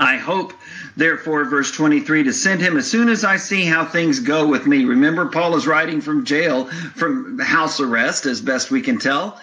I 0.00 0.16
hope, 0.16 0.52
therefore, 0.98 1.44
verse 1.44 1.70
23, 1.70 2.24
to 2.24 2.32
send 2.32 2.60
him 2.60 2.76
as 2.76 2.90
soon 2.90 3.08
as 3.08 3.24
I 3.24 3.36
see 3.36 3.64
how 3.64 3.84
things 3.84 4.18
go 4.18 4.48
with 4.48 4.66
me. 4.66 4.84
Remember, 4.84 5.26
Paul 5.26 5.54
is 5.54 5.66
writing 5.66 6.00
from 6.00 6.24
jail, 6.24 6.64
from 6.66 7.38
house 7.38 7.78
arrest, 7.80 8.26
as 8.26 8.40
best 8.40 8.72
we 8.72 8.82
can 8.82 8.98
tell, 8.98 9.40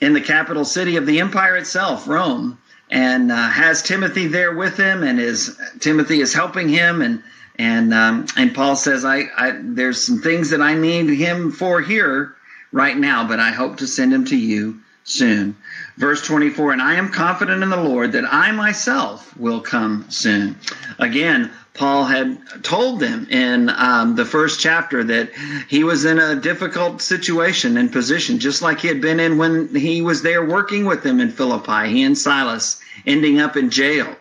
in 0.00 0.12
the 0.12 0.20
capital 0.20 0.64
city 0.64 0.96
of 0.96 1.04
the 1.04 1.18
empire 1.18 1.56
itself, 1.56 2.06
Rome, 2.06 2.58
and 2.90 3.32
uh, 3.32 3.48
has 3.48 3.82
Timothy 3.82 4.28
there 4.28 4.54
with 4.54 4.76
him, 4.76 5.02
and 5.02 5.18
is 5.18 5.58
Timothy 5.80 6.20
is 6.20 6.32
helping 6.32 6.68
him, 6.68 7.02
and 7.02 7.22
and 7.56 7.92
um, 7.92 8.26
and 8.36 8.54
Paul 8.54 8.76
says, 8.76 9.04
I, 9.04 9.24
I 9.36 9.58
there's 9.60 10.04
some 10.04 10.20
things 10.20 10.50
that 10.50 10.62
I 10.62 10.74
need 10.74 11.08
him 11.08 11.50
for 11.50 11.80
here 11.80 12.36
right 12.70 12.96
now, 12.96 13.26
but 13.26 13.40
I 13.40 13.50
hope 13.50 13.78
to 13.78 13.86
send 13.88 14.14
him 14.14 14.24
to 14.26 14.36
you 14.36 14.80
soon. 15.04 15.56
Verse 15.96 16.26
24, 16.26 16.72
and 16.72 16.82
I 16.82 16.94
am 16.94 17.10
confident 17.10 17.62
in 17.62 17.70
the 17.70 17.76
Lord 17.76 18.12
that 18.12 18.24
I 18.32 18.50
myself 18.52 19.36
will 19.36 19.60
come 19.60 20.06
soon. 20.08 20.56
Again, 20.98 21.50
Paul 21.74 22.04
had 22.04 22.38
told 22.62 23.00
them 23.00 23.26
in 23.30 23.68
um, 23.68 24.14
the 24.14 24.24
first 24.24 24.60
chapter 24.60 25.02
that 25.02 25.30
he 25.68 25.82
was 25.82 26.04
in 26.04 26.18
a 26.18 26.36
difficult 26.36 27.02
situation 27.02 27.76
and 27.76 27.90
position, 27.90 28.38
just 28.38 28.62
like 28.62 28.80
he 28.80 28.88
had 28.88 29.00
been 29.00 29.18
in 29.18 29.38
when 29.38 29.74
he 29.74 30.00
was 30.02 30.22
there 30.22 30.44
working 30.44 30.84
with 30.84 31.02
them 31.02 31.20
in 31.20 31.30
Philippi, 31.30 31.88
he 31.88 32.04
and 32.04 32.16
Silas 32.16 32.80
ending 33.06 33.40
up 33.40 33.56
in 33.56 33.70
jail 33.70 34.16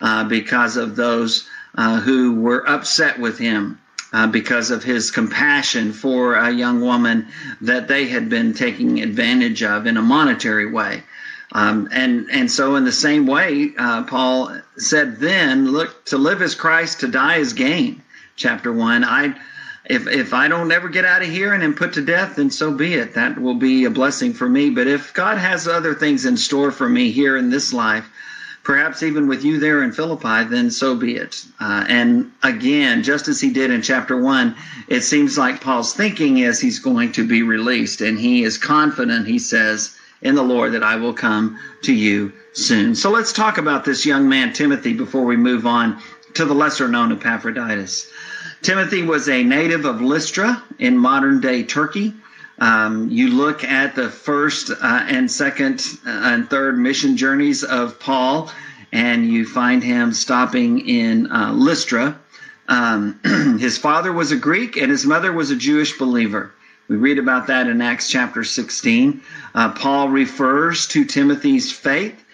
uh, 0.00 0.24
because 0.24 0.76
of 0.76 0.96
those 0.96 1.48
uh, 1.76 2.00
who 2.00 2.40
were 2.40 2.68
upset 2.68 3.20
with 3.20 3.38
him 3.38 3.78
uh, 4.12 4.26
because 4.26 4.70
of 4.70 4.82
his 4.82 5.10
compassion 5.10 5.92
for 5.92 6.34
a 6.34 6.50
young 6.50 6.80
woman 6.80 7.28
that 7.60 7.86
they 7.88 8.06
had 8.06 8.28
been 8.28 8.54
taking 8.54 9.02
advantage 9.02 9.62
of 9.62 9.86
in 9.86 9.96
a 9.96 10.02
monetary 10.02 10.70
way. 10.70 11.02
Um, 11.56 11.88
and 11.90 12.28
and 12.30 12.52
so 12.52 12.76
in 12.76 12.84
the 12.84 12.92
same 12.92 13.26
way, 13.26 13.72
uh, 13.78 14.02
Paul 14.02 14.54
said, 14.76 15.18
"Then 15.20 15.72
look 15.72 16.04
to 16.06 16.18
live 16.18 16.42
as 16.42 16.54
Christ, 16.54 17.00
to 17.00 17.08
die 17.08 17.38
as 17.38 17.54
gain." 17.54 18.02
Chapter 18.36 18.70
one. 18.70 19.04
I 19.04 19.34
if 19.86 20.06
if 20.06 20.34
I 20.34 20.48
don't 20.48 20.70
ever 20.70 20.90
get 20.90 21.06
out 21.06 21.22
of 21.22 21.30
here 21.30 21.54
and 21.54 21.62
am 21.62 21.72
put 21.72 21.94
to 21.94 22.02
death, 22.02 22.36
then 22.36 22.50
so 22.50 22.72
be 22.72 22.92
it. 22.92 23.14
That 23.14 23.40
will 23.40 23.54
be 23.54 23.86
a 23.86 23.90
blessing 23.90 24.34
for 24.34 24.46
me. 24.46 24.68
But 24.68 24.86
if 24.86 25.14
God 25.14 25.38
has 25.38 25.66
other 25.66 25.94
things 25.94 26.26
in 26.26 26.36
store 26.36 26.70
for 26.70 26.90
me 26.90 27.10
here 27.10 27.38
in 27.38 27.48
this 27.48 27.72
life, 27.72 28.06
perhaps 28.62 29.02
even 29.02 29.26
with 29.26 29.42
you 29.42 29.58
there 29.58 29.82
in 29.82 29.92
Philippi, 29.92 30.44
then 30.50 30.70
so 30.70 30.94
be 30.94 31.16
it. 31.16 31.42
Uh, 31.58 31.86
and 31.88 32.32
again, 32.42 33.02
just 33.02 33.28
as 33.28 33.40
he 33.40 33.48
did 33.48 33.70
in 33.70 33.80
chapter 33.80 34.20
one, 34.20 34.54
it 34.88 35.00
seems 35.04 35.38
like 35.38 35.62
Paul's 35.62 35.94
thinking 35.94 36.36
is 36.36 36.60
he's 36.60 36.80
going 36.80 37.12
to 37.12 37.26
be 37.26 37.42
released, 37.42 38.02
and 38.02 38.18
he 38.18 38.44
is 38.44 38.58
confident. 38.58 39.26
He 39.26 39.38
says 39.38 39.95
in 40.22 40.34
the 40.34 40.42
Lord 40.42 40.72
that 40.72 40.82
I 40.82 40.96
will 40.96 41.14
come 41.14 41.58
to 41.82 41.92
you 41.92 42.32
soon. 42.52 42.94
So 42.94 43.10
let's 43.10 43.32
talk 43.32 43.58
about 43.58 43.84
this 43.84 44.06
young 44.06 44.28
man 44.28 44.52
Timothy 44.52 44.94
before 44.94 45.24
we 45.24 45.36
move 45.36 45.66
on 45.66 46.00
to 46.34 46.44
the 46.44 46.54
lesser 46.54 46.88
known 46.88 47.12
Epaphroditus. 47.12 48.10
Timothy 48.62 49.02
was 49.02 49.28
a 49.28 49.42
native 49.42 49.84
of 49.84 50.00
Lystra 50.00 50.62
in 50.78 50.96
modern 50.96 51.40
day 51.40 51.62
Turkey. 51.62 52.14
Um, 52.58 53.10
you 53.10 53.28
look 53.28 53.64
at 53.64 53.94
the 53.94 54.08
first 54.08 54.70
uh, 54.70 54.74
and 54.80 55.30
second 55.30 55.84
uh, 56.06 56.10
and 56.10 56.48
third 56.48 56.78
mission 56.78 57.16
journeys 57.16 57.62
of 57.64 58.00
Paul, 58.00 58.50
and 58.92 59.30
you 59.30 59.46
find 59.46 59.84
him 59.84 60.12
stopping 60.12 60.88
in 60.88 61.30
uh, 61.30 61.52
Lystra. 61.52 62.18
Um, 62.66 63.20
his 63.60 63.76
father 63.76 64.10
was 64.10 64.32
a 64.32 64.36
Greek, 64.36 64.76
and 64.76 64.90
his 64.90 65.04
mother 65.04 65.32
was 65.32 65.50
a 65.50 65.56
Jewish 65.56 65.98
believer. 65.98 66.52
We 66.88 66.96
read 66.96 67.18
about 67.18 67.48
that 67.48 67.66
in 67.66 67.82
Acts 67.82 68.08
chapter 68.08 68.44
16. 68.44 69.20
Uh, 69.54 69.72
Paul 69.72 70.08
refers 70.08 70.86
to 70.88 71.04
Timothy's 71.04 71.72
faith, 71.72 72.24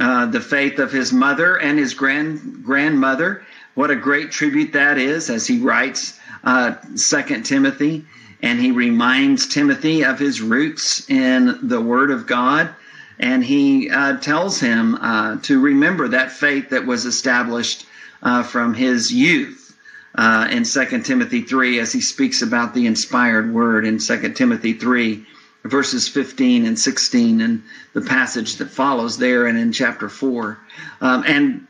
uh, 0.00 0.26
the 0.26 0.40
faith 0.40 0.80
of 0.80 0.90
his 0.90 1.12
mother 1.12 1.56
and 1.58 1.78
his 1.78 1.94
grand 1.94 2.64
grandmother. 2.64 3.44
What 3.74 3.92
a 3.92 3.96
great 3.96 4.32
tribute 4.32 4.72
that 4.72 4.98
is, 4.98 5.30
as 5.30 5.46
he 5.46 5.60
writes 5.60 6.18
uh, 6.42 6.74
Second 6.96 7.44
Timothy 7.44 8.04
and 8.42 8.58
he 8.58 8.70
reminds 8.70 9.46
Timothy 9.46 10.02
of 10.02 10.18
his 10.18 10.40
roots 10.40 11.08
in 11.10 11.58
the 11.62 11.80
Word 11.80 12.10
of 12.10 12.26
God. 12.26 12.70
And 13.18 13.44
he 13.44 13.90
uh, 13.90 14.16
tells 14.16 14.58
him 14.58 14.94
uh, 14.94 15.36
to 15.42 15.60
remember 15.60 16.08
that 16.08 16.32
faith 16.32 16.70
that 16.70 16.86
was 16.86 17.04
established 17.04 17.86
uh, 18.22 18.42
from 18.42 18.74
his 18.74 19.12
youth 19.12 19.59
uh, 20.14 20.48
in 20.50 20.64
2 20.64 21.02
Timothy 21.02 21.42
3, 21.42 21.78
as 21.78 21.92
he 21.92 22.00
speaks 22.00 22.42
about 22.42 22.74
the 22.74 22.86
inspired 22.86 23.52
Word 23.52 23.84
in 23.86 23.98
2 23.98 24.32
Timothy 24.32 24.72
3, 24.72 25.24
verses 25.64 26.08
15 26.08 26.66
and 26.66 26.78
16, 26.78 27.40
and 27.40 27.62
the 27.92 28.00
passage 28.00 28.56
that 28.56 28.70
follows 28.70 29.18
there 29.18 29.46
and 29.46 29.58
in 29.58 29.72
chapter 29.72 30.08
4. 30.08 30.58
Um, 31.00 31.24
and 31.26 31.66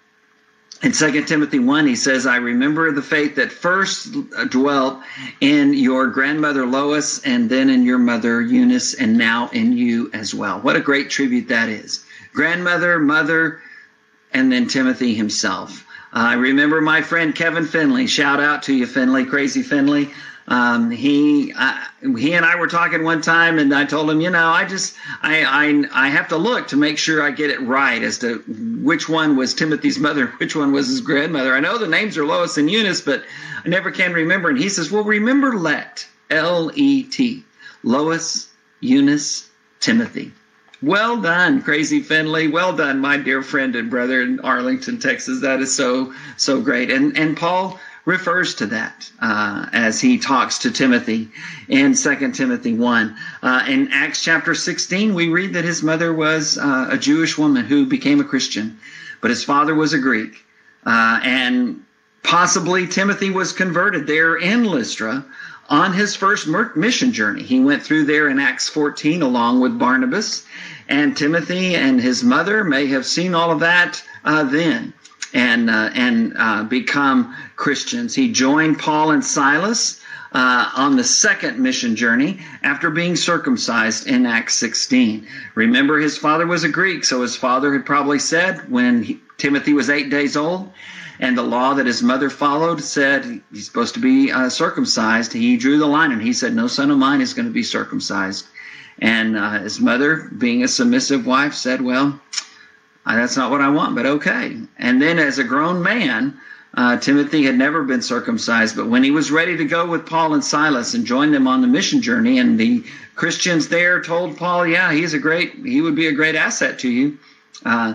in 0.83 0.93
2 0.93 1.25
Timothy 1.25 1.59
1, 1.59 1.87
he 1.87 1.97
says, 1.97 2.27
I 2.27 2.37
remember 2.37 2.91
the 2.91 3.03
faith 3.03 3.37
that 3.37 3.53
first 3.53 4.15
dwelt 4.49 5.01
in 5.41 5.75
your 5.75 6.07
grandmother 6.07 6.65
Lois 6.65 7.23
and 7.23 7.51
then 7.51 7.69
in 7.69 7.85
your 7.85 7.99
mother 7.99 8.41
Eunice 8.41 8.95
and 8.95 9.19
now 9.19 9.51
in 9.53 9.77
you 9.77 10.11
as 10.15 10.35
well. 10.35 10.61
What 10.61 10.77
a 10.77 10.81
great 10.81 11.11
tribute 11.11 11.49
that 11.49 11.69
is. 11.69 12.03
Grandmother, 12.33 12.99
mother, 12.99 13.61
and 14.33 14.51
then 14.51 14.69
Timothy 14.69 15.15
himself. 15.15 15.85
I 16.13 16.35
remember 16.35 16.81
my 16.81 17.03
friend 17.03 17.35
Kevin 17.35 17.67
Finley. 17.67 18.07
Shout 18.07 18.41
out 18.41 18.65
to 18.65 18.75
you, 18.75 18.87
Finley, 18.87 19.25
crazy 19.25 19.63
Finley. 19.63 20.11
Um, 20.49 20.91
he 20.91 21.53
uh, 21.57 21.79
he 22.01 22.33
and 22.33 22.45
I 22.45 22.57
were 22.57 22.67
talking 22.67 23.05
one 23.05 23.23
time, 23.23 23.61
and 23.61 23.73
I 23.73 23.85
told 23.85 24.11
him, 24.11 24.21
you 24.21 24.31
know, 24.31 24.49
I 24.49 24.65
just 24.65 24.97
I, 25.23 25.45
I 25.45 26.07
I 26.07 26.09
have 26.09 26.29
to 26.29 26.37
look 26.37 26.69
to 26.69 26.77
make 26.77 26.99
sure 26.99 27.23
I 27.23 27.31
get 27.31 27.51
it 27.51 27.61
right 27.61 28.03
as 28.03 28.19
to 28.19 28.43
which 28.83 29.09
one 29.09 29.37
was 29.37 29.55
Timothy's 29.55 30.01
mother, 30.01 30.27
which 30.39 30.57
one 30.57 30.73
was 30.73 30.89
his 30.89 31.01
grandmother. 31.01 31.55
I 31.55 31.61
know 31.61 31.79
the 31.79 31.87
names 31.87 32.19
are 32.19 32.27
Lois 32.27 32.59
and 32.59 32.69
Eunice, 32.69 33.01
but 33.01 33.23
I 33.65 33.69
never 33.69 33.93
can 33.93 34.13
remember. 34.13 34.49
And 34.49 34.59
he 34.59 34.69
says, 34.69 34.91
well, 34.91 35.05
remember 35.05 35.57
Let 35.57 36.09
L 36.31 36.73
E 36.75 37.05
T 37.05 37.45
Lois, 37.85 38.49
Eunice, 38.81 39.49
Timothy. 39.79 40.33
Well 40.83 41.21
done, 41.21 41.61
Crazy 41.61 42.01
Finley. 42.01 42.49
Well 42.49 42.75
done, 42.75 43.01
my 43.01 43.19
dear 43.19 43.43
friend 43.43 43.77
and 43.77 43.91
brother 43.91 44.23
in 44.23 44.41
Arlington, 44.41 44.99
Texas. 44.99 45.41
That 45.41 45.61
is 45.61 45.75
so 45.75 46.15
so 46.39 46.63
great. 46.63 46.91
And 46.91 47.17
and 47.19 47.37
Paul 47.37 47.79
refers 48.07 48.55
to 48.55 48.67
that 48.67 49.11
uh, 49.21 49.67
as 49.75 50.01
he 50.01 50.19
talks 50.19 50.59
to 50.59 50.71
Timothy 50.71 51.29
in 51.69 51.95
2 51.95 52.33
Timothy 52.33 52.73
1. 52.73 53.17
Uh, 53.43 53.65
in 53.69 53.89
Acts 53.93 54.25
chapter 54.25 54.55
16, 54.55 55.15
we 55.15 55.29
read 55.29 55.53
that 55.53 55.65
his 55.65 55.83
mother 55.83 56.13
was 56.15 56.57
uh, 56.57 56.89
a 56.91 56.97
Jewish 56.97 57.37
woman 57.37 57.67
who 57.67 57.85
became 57.85 58.19
a 58.21 58.25
Christian, 58.25 58.79
but 59.21 59.31
his 59.31 59.45
father 59.45 59.75
was 59.75 59.93
a 59.93 59.99
Greek. 59.99 60.45
Uh, 60.87 61.21
and 61.23 61.85
possibly 62.23 62.87
Timothy 62.87 63.31
was 63.31 63.53
converted 63.53 64.07
there 64.07 64.37
in 64.37 64.65
Lystra 64.65 65.25
on 65.71 65.93
his 65.93 66.17
first 66.17 66.49
mission 66.75 67.13
journey. 67.13 67.45
He 67.45 67.61
went 67.61 67.83
through 67.83 68.05
there 68.05 68.29
in 68.29 68.41
Acts 68.41 68.69
14 68.69 69.23
along 69.23 69.61
with 69.61 69.79
Barnabas, 69.79 70.45
and 70.89 71.17
Timothy 71.17 71.77
and 71.77 72.01
his 72.01 72.25
mother 72.25 72.65
may 72.65 72.89
have 72.89 73.07
seen 73.07 73.35
all 73.35 73.53
of 73.53 73.61
that 73.61 74.03
uh, 74.25 74.43
then 74.43 74.93
and 75.33 75.71
uh, 75.71 75.91
and 75.95 76.35
uh, 76.37 76.65
become 76.65 77.37
Christians. 77.55 78.15
He 78.15 78.33
joined 78.33 78.81
Paul 78.81 79.13
and 79.13 79.25
Silas 79.25 80.01
uh, 80.33 80.71
on 80.77 80.97
the 80.97 81.05
second 81.05 81.61
mission 81.61 81.95
journey 81.95 82.41
after 82.63 82.91
being 82.91 83.15
circumcised 83.15 84.09
in 84.09 84.27
Acts 84.27 84.57
16. 84.57 85.27
Remember, 85.55 85.99
his 85.99 86.19
father 86.19 86.47
was 86.47 86.65
a 86.65 86.69
Greek, 86.69 87.05
so 87.05 87.23
his 87.23 87.37
father 87.37 87.73
had 87.73 87.87
probably 87.87 88.19
said 88.19 88.69
when 88.71 89.05
he, 89.05 89.21
Timothy 89.39 89.73
was 89.73 89.89
eight 89.89 90.11
days 90.11 90.37
old. 90.37 90.73
And 91.21 91.37
the 91.37 91.43
law 91.43 91.75
that 91.75 91.87
his 91.87 92.03
mother 92.03 92.31
followed 92.31 92.83
said 92.83 93.43
he's 93.53 93.67
supposed 93.67 93.95
to 93.95 94.01
be 94.01 94.33
uh, 94.33 94.49
circumcised. 94.49 95.33
He 95.33 95.57
drew 95.59 95.79
the 95.79 95.87
line 95.87 96.13
and 96.13 96.23
he 96.23 96.33
said, 96.33 96.55
No 96.55 96.67
son 96.67 96.91
of 96.91 96.99
mine 96.99 97.21
is 97.21 97.35
going 97.35 97.47
to 97.47 97.53
be 97.53 97.63
circumcised. 97.63 98.47
And 98.99 99.37
uh, 99.37 99.61
his 99.61 99.81
mother, 99.81 100.31
being 100.37 100.65
a 100.65 100.69
submissive 100.69 101.27
wife, 101.27 101.55
said, 101.55 101.83
Well, 101.83 102.19
that's 103.05 103.37
not 103.37 103.51
what 103.51 103.61
I 103.61 103.69
want, 103.69 103.95
but 103.95 104.07
okay. 104.07 104.57
And 104.79 105.01
then 105.01 105.19
as 105.19 105.39
a 105.39 105.45
grown 105.45 105.83
man, 105.83 106.39
uh, 106.75 106.97
Timothy 106.97 107.45
had 107.45 107.59
never 107.59 107.83
been 107.83 108.03
circumcised, 108.03 108.77
but 108.77 108.89
when 108.89 109.03
he 109.03 109.11
was 109.11 109.31
ready 109.31 109.57
to 109.57 109.65
go 109.65 109.87
with 109.87 110.07
Paul 110.07 110.35
and 110.35 110.45
Silas 110.45 110.95
and 110.95 111.05
join 111.05 111.33
them 111.33 111.49
on 111.49 111.61
the 111.61 111.67
mission 111.67 112.01
journey, 112.01 112.39
and 112.39 112.59
the 112.59 112.85
Christians 113.17 113.69
there 113.69 114.01
told 114.01 114.37
Paul, 114.37 114.67
"Yeah, 114.67 114.93
he's 114.93 115.13
a 115.13 115.19
great, 115.19 115.53
he 115.67 115.81
would 115.81 115.97
be 115.97 116.07
a 116.07 116.13
great 116.13 116.37
asset 116.37 116.79
to 116.81 116.89
you." 116.89 117.19
Uh, 117.65 117.95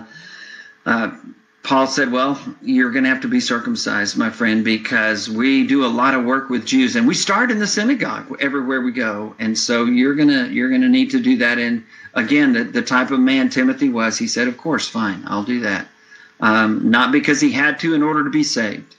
uh, 0.84 1.10
Paul 1.66 1.88
said, 1.88 2.12
Well, 2.12 2.40
you're 2.62 2.92
going 2.92 3.02
to 3.02 3.10
have 3.10 3.22
to 3.22 3.28
be 3.28 3.40
circumcised, 3.40 4.16
my 4.16 4.30
friend, 4.30 4.64
because 4.64 5.28
we 5.28 5.66
do 5.66 5.84
a 5.84 5.88
lot 5.88 6.14
of 6.14 6.24
work 6.24 6.48
with 6.48 6.64
Jews 6.64 6.94
and 6.94 7.08
we 7.08 7.14
start 7.14 7.50
in 7.50 7.58
the 7.58 7.66
synagogue 7.66 8.36
everywhere 8.40 8.82
we 8.82 8.92
go. 8.92 9.34
And 9.40 9.58
so 9.58 9.84
you're 9.84 10.14
going 10.14 10.28
to, 10.28 10.48
you're 10.48 10.68
going 10.68 10.82
to 10.82 10.88
need 10.88 11.10
to 11.10 11.20
do 11.20 11.38
that. 11.38 11.58
And 11.58 11.84
again, 12.14 12.52
the, 12.52 12.62
the 12.62 12.82
type 12.82 13.10
of 13.10 13.18
man 13.18 13.50
Timothy 13.50 13.88
was, 13.88 14.16
he 14.16 14.28
said, 14.28 14.46
Of 14.46 14.56
course, 14.56 14.86
fine, 14.88 15.24
I'll 15.26 15.42
do 15.42 15.58
that. 15.60 15.88
Um, 16.38 16.88
not 16.88 17.10
because 17.10 17.40
he 17.40 17.50
had 17.50 17.80
to 17.80 17.94
in 17.94 18.02
order 18.04 18.22
to 18.22 18.30
be 18.30 18.44
saved, 18.44 18.94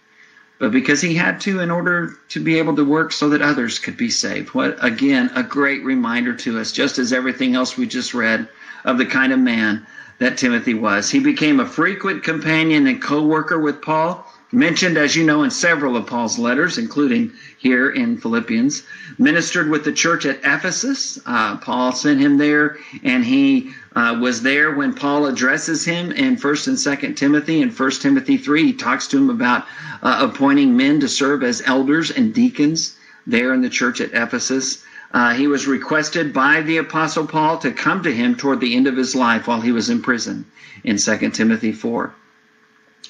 but 0.59 0.73
because 0.73 0.99
he 0.99 1.15
had 1.15 1.39
to 1.41 1.61
in 1.61 1.71
order 1.71 2.15
to 2.29 2.43
be 2.43 2.57
able 2.57 2.75
to 2.75 2.83
work 2.83 3.13
so 3.13 3.29
that 3.29 3.41
others 3.41 3.79
could 3.79 3.95
be 3.95 4.09
saved. 4.09 4.49
What, 4.49 4.83
again, 4.83 5.31
a 5.35 5.43
great 5.43 5.85
reminder 5.85 6.33
to 6.33 6.59
us, 6.59 6.73
just 6.73 6.99
as 6.99 7.13
everything 7.13 7.55
else 7.55 7.77
we 7.77 7.87
just 7.87 8.13
read 8.13 8.49
of 8.83 8.97
the 8.97 9.05
kind 9.05 9.31
of 9.31 9.39
man 9.39 9.87
that 10.19 10.37
Timothy 10.37 10.73
was. 10.73 11.09
He 11.09 11.19
became 11.19 11.59
a 11.59 11.65
frequent 11.65 12.23
companion 12.23 12.87
and 12.87 13.01
co 13.01 13.23
worker 13.23 13.59
with 13.59 13.81
Paul, 13.81 14.25
mentioned, 14.51 14.97
as 14.97 15.15
you 15.15 15.23
know, 15.23 15.43
in 15.43 15.51
several 15.51 15.95
of 15.95 16.07
Paul's 16.07 16.39
letters, 16.39 16.77
including 16.77 17.31
here 17.57 17.89
in 17.89 18.17
Philippians. 18.17 18.83
Ministered 19.17 19.69
with 19.69 19.83
the 19.83 19.91
church 19.91 20.25
at 20.25 20.39
Ephesus. 20.43 21.19
Uh, 21.25 21.57
Paul 21.57 21.91
sent 21.91 22.19
him 22.19 22.37
there, 22.37 22.77
and 23.03 23.25
he 23.25 23.71
uh, 23.95 24.17
was 24.19 24.41
there 24.41 24.71
when 24.71 24.93
Paul 24.93 25.25
addresses 25.25 25.83
him 25.83 26.11
in 26.11 26.37
1st 26.37 26.67
and 26.67 26.77
2nd 26.77 27.15
Timothy. 27.15 27.61
In 27.61 27.69
1 27.69 27.91
Timothy 27.91 28.37
3, 28.37 28.63
he 28.63 28.73
talks 28.73 29.07
to 29.07 29.17
him 29.17 29.29
about 29.29 29.65
uh, 30.01 30.27
appointing 30.31 30.77
men 30.77 30.99
to 31.01 31.07
serve 31.09 31.43
as 31.43 31.61
elders 31.65 32.09
and 32.11 32.33
deacons 32.33 32.95
there 33.27 33.53
in 33.53 33.61
the 33.61 33.69
church 33.69 33.99
at 33.99 34.13
Ephesus. 34.13 34.83
Uh, 35.11 35.33
he 35.33 35.47
was 35.47 35.67
requested 35.67 36.33
by 36.33 36.61
the 36.61 36.77
Apostle 36.77 37.25
Paul 37.25 37.57
to 37.59 37.71
come 37.71 38.03
to 38.03 38.13
him 38.13 38.35
toward 38.35 38.59
the 38.59 38.75
end 38.75 38.87
of 38.87 38.97
his 38.97 39.15
life 39.15 39.47
while 39.47 39.61
he 39.61 39.71
was 39.71 39.89
in 39.89 40.01
prison 40.01 40.45
in 40.83 40.97
2 40.97 41.29
Timothy 41.31 41.71
4. 41.71 42.13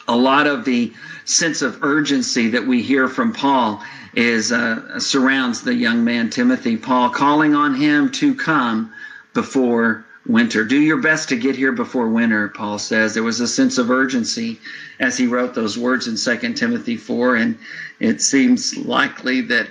A 0.08 0.16
lot 0.16 0.48
of 0.48 0.64
the 0.64 0.94
sense 1.26 1.62
of 1.62 1.84
urgency 1.84 2.50
that 2.50 2.66
we 2.66 2.82
hear 2.82 3.08
from 3.08 3.34
Paul 3.34 3.84
is 4.14 4.52
uh, 4.52 5.00
surrounds 5.00 5.62
the 5.62 5.74
young 5.74 6.04
man 6.04 6.30
Timothy. 6.30 6.78
Paul 6.78 7.10
calling 7.10 7.56
on 7.56 7.76
him 7.76 8.12
to 8.14 8.34
come 8.34 8.94
before 9.34 10.06
winter. 10.26 10.64
Do 10.64 10.80
your 10.80 10.98
best 10.98 11.30
to 11.30 11.38
get 11.38 11.56
here 11.56 11.72
before 11.72 12.08
winter, 12.08 12.50
Paul 12.50 12.80
says. 12.80 13.14
There 13.14 13.24
was 13.24 13.40
a 13.40 13.48
sense 13.48 13.78
of 13.78 13.90
urgency 13.90 14.60
as 15.00 15.18
he 15.18 15.28
wrote 15.28 15.54
those 15.54 15.78
words 15.78 16.08
in 16.08 16.16
2 16.16 16.54
Timothy 16.54 16.98
4, 16.98 17.36
and 17.36 17.58
it 18.00 18.22
seems 18.22 18.78
likely 18.78 19.42
that 19.42 19.70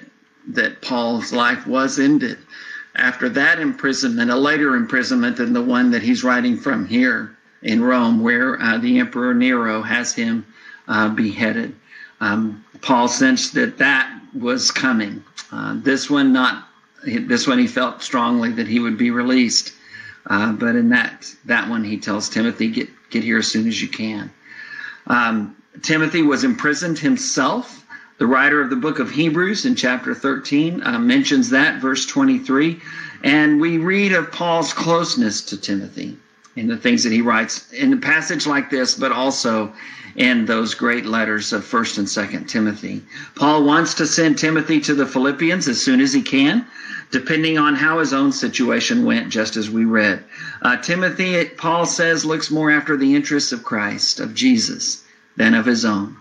that 0.49 0.83
Paul's 0.83 1.33
life 1.33 1.67
was 1.67 1.99
ended 1.99 2.39
after 2.97 3.29
that 3.29 3.61
imprisonment, 3.61 4.31
a 4.31 4.37
later 4.37 4.75
imprisonment 4.75 5.37
than 5.37 5.53
the 5.53 5.63
one 5.63 5.91
that 5.91 6.03
he's 6.03 6.25
writing 6.25 6.57
from 6.57 6.87
here 6.87 7.37
in 7.63 7.83
Rome, 7.83 8.23
where 8.23 8.61
uh, 8.61 8.79
the 8.79 8.99
Emperor 8.99 9.35
Nero 9.35 9.83
has 9.83 10.15
him 10.15 10.47
uh, 10.89 11.09
beheaded. 11.11 11.75
Um, 12.21 12.65
Paul 12.81 13.09
sensed 13.09 13.55
that 13.55 13.79
that 13.79 14.21
was 14.35 14.71
coming. 14.71 15.23
Uh, 15.53 15.79
this 15.83 16.09
one, 16.09 16.33
not 16.33 16.69
this 17.05 17.47
one, 17.47 17.59
he 17.59 17.67
felt 17.67 18.03
strongly 18.03 18.53
that 18.53 18.67
he 18.67 18.81
would 18.81 18.97
be 18.99 19.11
released. 19.11 19.73
Uh, 20.29 20.53
but 20.53 20.75
in 20.75 20.89
that 20.89 21.33
that 21.45 21.69
one, 21.69 21.85
he 21.85 21.99
tells 21.99 22.29
Timothy, 22.29 22.69
"Get 22.69 22.89
get 23.11 23.23
here 23.23 23.39
as 23.39 23.47
soon 23.47 23.69
as 23.69 23.81
you 23.81 23.89
can." 23.89 24.33
Um, 25.07 25.57
Timothy 25.83 26.23
was 26.23 26.43
imprisoned 26.43 26.99
himself. 26.99 27.86
The 28.19 28.27
writer 28.27 28.63
of 28.63 28.71
the 28.71 28.77
book 28.77 28.99
of 28.99 29.11
Hebrews 29.11 29.67
in 29.67 29.75
chapter 29.75 30.15
13 30.15 30.83
uh, 30.83 30.99
mentions 30.99 31.51
that, 31.51 31.83
verse 31.83 32.07
23. 32.07 32.81
And 33.23 33.61
we 33.61 33.77
read 33.77 34.13
of 34.13 34.33
Paul's 34.33 34.73
closeness 34.73 35.43
to 35.43 35.57
Timothy 35.61 36.17
in 36.55 36.67
the 36.67 36.79
things 36.79 37.05
that 37.05 37.13
he 37.13 37.21
writes 37.21 37.71
in 37.73 37.93
a 37.93 37.99
passage 37.99 38.47
like 38.47 38.71
this, 38.71 38.95
but 38.95 39.13
also 39.13 39.75
in 40.17 40.47
those 40.47 40.75
great 40.75 41.05
letters 41.05 41.53
of 41.53 41.63
1st 41.63 41.99
and 41.99 42.07
2nd 42.07 42.49
Timothy. 42.49 43.03
Paul 43.35 43.65
wants 43.65 43.93
to 43.95 44.07
send 44.07 44.39
Timothy 44.39 44.81
to 44.81 44.95
the 44.95 45.05
Philippians 45.05 45.69
as 45.69 45.83
soon 45.83 46.01
as 46.01 46.15
he 46.15 46.23
can, 46.23 46.65
depending 47.11 47.59
on 47.59 47.75
how 47.75 47.99
his 47.99 48.15
own 48.15 48.33
situation 48.33 49.05
went, 49.05 49.29
just 49.29 49.57
as 49.59 49.69
we 49.69 49.85
read. 49.85 50.25
Uh, 50.63 50.79
Timothy, 50.79 51.45
Paul 51.45 51.85
says, 51.85 52.25
looks 52.25 52.51
more 52.51 52.71
after 52.71 52.97
the 52.97 53.15
interests 53.15 53.53
of 53.53 53.63
Christ, 53.63 54.21
of 54.21 54.35
Jesus, 54.35 55.05
than 55.37 55.53
of 55.53 55.67
his 55.67 55.85
own. 55.85 56.17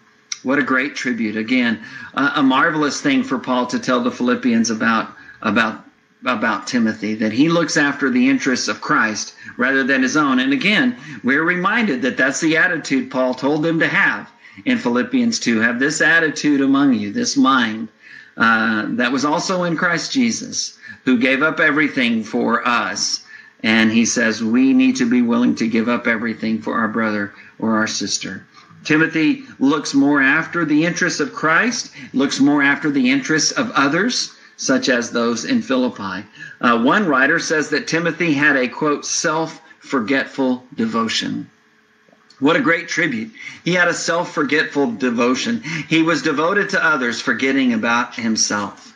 What 0.45 0.59
a 0.59 0.63
great 0.63 0.95
tribute. 0.95 1.35
Again, 1.35 1.83
uh, 2.13 2.33
a 2.35 2.43
marvelous 2.43 3.01
thing 3.01 3.23
for 3.23 3.39
Paul 3.39 3.65
to 3.65 3.79
tell 3.79 4.01
the 4.01 4.11
Philippians 4.11 4.69
about, 4.69 5.09
about, 5.41 5.83
about 6.23 6.67
Timothy, 6.67 7.15
that 7.15 7.31
he 7.31 7.49
looks 7.49 7.77
after 7.77 8.11
the 8.11 8.29
interests 8.29 8.67
of 8.67 8.79
Christ 8.79 9.33
rather 9.57 9.83
than 9.83 10.03
his 10.03 10.15
own. 10.15 10.37
And 10.37 10.53
again, 10.53 10.97
we're 11.23 11.43
reminded 11.43 12.03
that 12.03 12.15
that's 12.15 12.41
the 12.41 12.57
attitude 12.57 13.09
Paul 13.09 13.33
told 13.33 13.63
them 13.63 13.79
to 13.79 13.87
have 13.87 14.31
in 14.65 14.77
Philippians 14.77 15.39
2. 15.39 15.61
Have 15.61 15.79
this 15.79 15.99
attitude 15.99 16.61
among 16.61 16.93
you, 16.93 17.11
this 17.11 17.35
mind, 17.35 17.89
uh, 18.37 18.85
that 18.89 19.11
was 19.11 19.25
also 19.25 19.63
in 19.63 19.75
Christ 19.75 20.11
Jesus, 20.11 20.77
who 21.05 21.17
gave 21.17 21.41
up 21.41 21.59
everything 21.59 22.23
for 22.23 22.65
us. 22.67 23.25
And 23.63 23.91
he 23.91 24.05
says 24.05 24.43
we 24.43 24.73
need 24.73 24.97
to 24.97 25.09
be 25.09 25.23
willing 25.23 25.55
to 25.55 25.67
give 25.67 25.89
up 25.89 26.05
everything 26.05 26.61
for 26.61 26.75
our 26.77 26.87
brother 26.87 27.33
or 27.57 27.77
our 27.77 27.87
sister. 27.87 28.45
Timothy 28.86 29.44
looks 29.60 29.94
more 29.94 30.22
after 30.22 30.63
the 30.63 30.86
interests 30.86 31.20
of 31.20 31.34
Christ, 31.34 31.92
looks 32.13 32.39
more 32.39 32.63
after 32.63 32.89
the 32.89 33.10
interests 33.10 33.51
of 33.51 33.72
others, 33.72 34.32
such 34.58 34.88
as 34.88 35.12
those 35.12 35.44
in 35.44 35.62
Philippi. 35.62 36.25
Uh, 36.62 36.82
one 36.82 37.08
writer 37.08 37.39
says 37.39 37.70
that 37.70 37.88
Timothy 37.88 38.34
had 38.34 38.56
a, 38.56 38.68
quote, 38.68 39.06
self 39.06 39.62
forgetful 39.80 40.65
devotion. 40.75 41.50
What 42.39 42.56
a 42.56 42.62
great 42.62 42.88
tribute. 42.88 43.32
He 43.63 43.74
had 43.74 43.88
a 43.88 43.94
self 43.94 44.34
forgetful 44.34 44.94
devotion. 44.94 45.62
He 45.89 46.01
was 46.04 46.22
devoted 46.22 46.70
to 46.70 46.86
others, 46.86 47.22
forgetting 47.22 47.74
about 47.74 48.15
himself. 48.15 48.94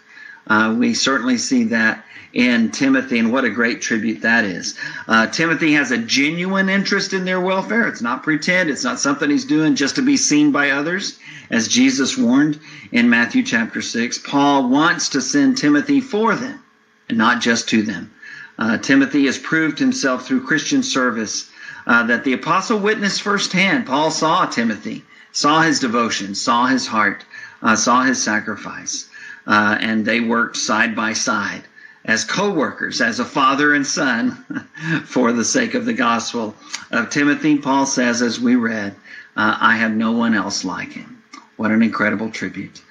Uh, 0.47 0.75
we 0.77 0.93
certainly 0.93 1.37
see 1.37 1.65
that 1.65 2.03
in 2.33 2.69
Timothy, 2.69 3.17
and 3.17 3.31
what 3.31 3.43
a 3.43 3.49
great 3.49 3.81
tribute 3.81 4.21
that 4.21 4.45
is. 4.45 4.75
Uh, 5.07 5.25
Timothy 5.27 5.73
has 5.73 5.91
a 5.91 5.97
genuine 5.97 6.69
interest 6.69 7.13
in 7.13 7.25
their 7.25 7.41
welfare. 7.41 7.87
It's 7.87 8.01
not 8.01 8.21
pretend, 8.21 8.69
it's 8.69 8.83
not 8.83 8.99
something 8.99 9.29
he's 9.29 9.45
doing 9.45 9.75
just 9.75 9.95
to 9.95 10.03
be 10.03 10.15
seen 10.15 10.51
by 10.51 10.69
others, 10.69 11.17
as 11.49 11.67
Jesus 11.67 12.17
warned 12.17 12.59
in 12.91 13.09
Matthew 13.09 13.41
chapter 13.41 13.81
6. 13.81 14.19
Paul 14.19 14.69
wants 14.69 15.09
to 15.09 15.21
send 15.21 15.57
Timothy 15.57 16.01
for 16.01 16.35
them, 16.35 16.59
and 17.07 17.17
not 17.17 17.41
just 17.41 17.67
to 17.69 17.81
them. 17.81 18.11
Uh, 18.59 18.77
Timothy 18.77 19.25
has 19.25 19.37
proved 19.39 19.79
himself 19.79 20.27
through 20.27 20.45
Christian 20.45 20.83
service 20.83 21.49
uh, 21.87 22.03
that 22.03 22.23
the 22.25 22.33
apostle 22.33 22.77
witnessed 22.77 23.23
firsthand. 23.23 23.87
Paul 23.87 24.11
saw 24.11 24.45
Timothy, 24.45 25.03
saw 25.31 25.61
his 25.61 25.79
devotion, 25.79 26.35
saw 26.35 26.67
his 26.67 26.85
heart, 26.85 27.25
uh, 27.63 27.75
saw 27.75 28.03
his 28.03 28.21
sacrifice, 28.21 29.07
uh, 29.47 29.77
and 29.79 30.05
they 30.05 30.19
worked 30.19 30.57
side 30.57 30.95
by 30.95 31.13
side 31.13 31.63
as 32.05 32.23
co-workers, 32.23 33.01
as 33.01 33.19
a 33.19 33.25
father 33.25 33.73
and 33.73 33.85
son, 33.85 34.31
for 35.05 35.31
the 35.31 35.45
sake 35.45 35.73
of 35.73 35.85
the 35.85 35.93
gospel 35.93 36.55
of 36.91 37.09
Timothy. 37.09 37.57
Paul 37.57 37.85
says, 37.85 38.21
as 38.21 38.39
we 38.39 38.55
read, 38.55 38.95
uh, 39.35 39.57
I 39.59 39.75
have 39.77 39.91
no 39.91 40.11
one 40.11 40.33
else 40.33 40.65
like 40.65 40.93
him. 40.93 41.21
What 41.57 41.71
an 41.71 41.83
incredible 41.83 42.29
tribute. 42.29 42.81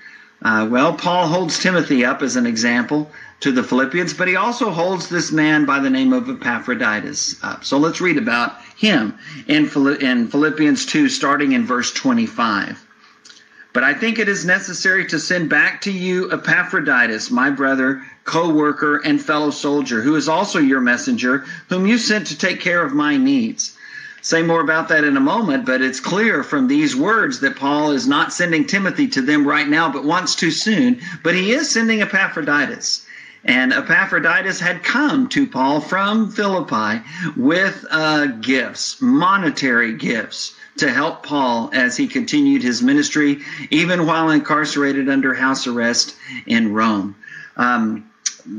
Uh, 0.42 0.68
well, 0.70 0.92
Paul 0.92 1.26
holds 1.26 1.58
Timothy 1.58 2.04
up 2.04 2.22
as 2.22 2.36
an 2.36 2.46
example 2.46 3.10
to 3.40 3.50
the 3.50 3.62
Philippians, 3.62 4.14
but 4.14 4.28
he 4.28 4.36
also 4.36 4.70
holds 4.70 5.08
this 5.08 5.32
man 5.32 5.64
by 5.64 5.80
the 5.80 5.90
name 5.90 6.12
of 6.12 6.28
Epaphroditus 6.28 7.42
up. 7.42 7.64
So 7.64 7.78
let's 7.78 8.00
read 8.00 8.18
about 8.18 8.60
him 8.76 9.18
in 9.46 9.68
Philippians 9.68 10.86
2, 10.86 11.08
starting 11.08 11.52
in 11.52 11.64
verse 11.64 11.92
25. 11.92 12.84
But 13.72 13.84
I 13.84 13.94
think 13.94 14.18
it 14.18 14.28
is 14.28 14.44
necessary 14.44 15.06
to 15.06 15.20
send 15.20 15.50
back 15.50 15.82
to 15.82 15.92
you 15.92 16.32
Epaphroditus, 16.32 17.30
my 17.30 17.50
brother, 17.50 18.02
co 18.28 18.50
worker, 18.50 18.98
and 18.98 19.20
fellow 19.20 19.50
soldier, 19.50 20.02
who 20.02 20.14
is 20.14 20.28
also 20.28 20.58
your 20.58 20.80
messenger, 20.80 21.46
whom 21.70 21.86
you 21.86 21.96
sent 21.96 22.26
to 22.26 22.38
take 22.38 22.60
care 22.60 22.82
of 22.82 22.92
my 22.92 23.16
needs. 23.16 23.74
Say 24.20 24.42
more 24.42 24.60
about 24.60 24.88
that 24.88 25.04
in 25.04 25.16
a 25.16 25.20
moment, 25.20 25.64
but 25.64 25.80
it's 25.80 26.00
clear 26.00 26.42
from 26.42 26.68
these 26.68 26.94
words 26.94 27.40
that 27.40 27.56
Paul 27.56 27.92
is 27.92 28.06
not 28.06 28.32
sending 28.32 28.66
Timothy 28.66 29.08
to 29.08 29.22
them 29.22 29.48
right 29.48 29.66
now, 29.66 29.90
but 29.90 30.04
wants 30.04 30.34
to 30.36 30.50
soon. 30.50 31.00
But 31.22 31.34
he 31.34 31.52
is 31.52 31.70
sending 31.70 32.02
Epaphroditus. 32.02 33.06
And 33.44 33.72
Epaphroditus 33.72 34.60
had 34.60 34.82
come 34.82 35.28
to 35.28 35.46
Paul 35.46 35.80
from 35.80 36.30
Philippi 36.30 37.02
with 37.34 37.86
uh, 37.90 38.26
gifts, 38.26 39.00
monetary 39.00 39.94
gifts 39.94 40.54
to 40.78 40.92
help 40.92 41.22
Paul 41.22 41.70
as 41.72 41.96
he 41.96 42.08
continued 42.08 42.62
his 42.62 42.82
ministry, 42.82 43.40
even 43.70 44.04
while 44.04 44.28
incarcerated 44.28 45.08
under 45.08 45.32
house 45.32 45.66
arrest 45.66 46.14
in 46.46 46.74
Rome. 46.74 47.16
Um, 47.56 48.10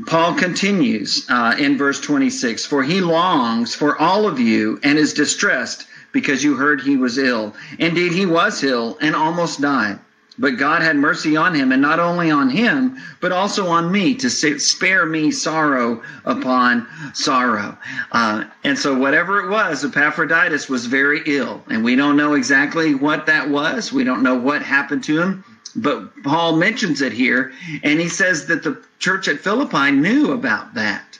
Paul 0.06 0.34
continues 0.34 1.26
uh, 1.28 1.56
in 1.58 1.78
verse 1.78 2.00
26 2.00 2.66
For 2.66 2.82
he 2.82 3.00
longs 3.00 3.74
for 3.74 3.96
all 3.98 4.26
of 4.26 4.38
you 4.38 4.78
and 4.82 4.98
is 4.98 5.14
distressed 5.14 5.86
because 6.12 6.44
you 6.44 6.56
heard 6.56 6.80
he 6.80 6.96
was 6.96 7.18
ill. 7.18 7.54
Indeed, 7.78 8.12
he 8.12 8.26
was 8.26 8.62
ill 8.62 8.98
and 9.00 9.14
almost 9.14 9.60
died. 9.60 9.98
But 10.38 10.56
God 10.56 10.80
had 10.80 10.96
mercy 10.96 11.36
on 11.36 11.54
him, 11.54 11.70
and 11.70 11.82
not 11.82 12.00
only 12.00 12.30
on 12.30 12.48
him, 12.48 12.96
but 13.20 13.30
also 13.30 13.66
on 13.66 13.92
me 13.92 14.14
to 14.14 14.30
spare 14.30 15.04
me 15.04 15.30
sorrow 15.30 16.02
upon 16.24 16.86
sorrow. 17.12 17.76
Uh, 18.10 18.44
and 18.64 18.78
so, 18.78 18.96
whatever 18.96 19.40
it 19.40 19.50
was, 19.50 19.84
Epaphroditus 19.84 20.66
was 20.68 20.86
very 20.86 21.20
ill, 21.26 21.62
and 21.68 21.84
we 21.84 21.94
don't 21.94 22.16
know 22.16 22.34
exactly 22.34 22.94
what 22.94 23.26
that 23.26 23.50
was. 23.50 23.92
We 23.92 24.02
don't 24.02 24.22
know 24.22 24.36
what 24.36 24.62
happened 24.62 25.04
to 25.04 25.20
him, 25.20 25.44
but 25.76 26.22
Paul 26.22 26.56
mentions 26.56 27.00
it 27.00 27.12
here, 27.12 27.52
and 27.82 28.00
he 28.00 28.08
says 28.08 28.46
that 28.46 28.62
the 28.62 28.82
church 28.98 29.28
at 29.28 29.40
Philippi 29.40 29.90
knew 29.90 30.32
about 30.32 30.74
that. 30.74 31.18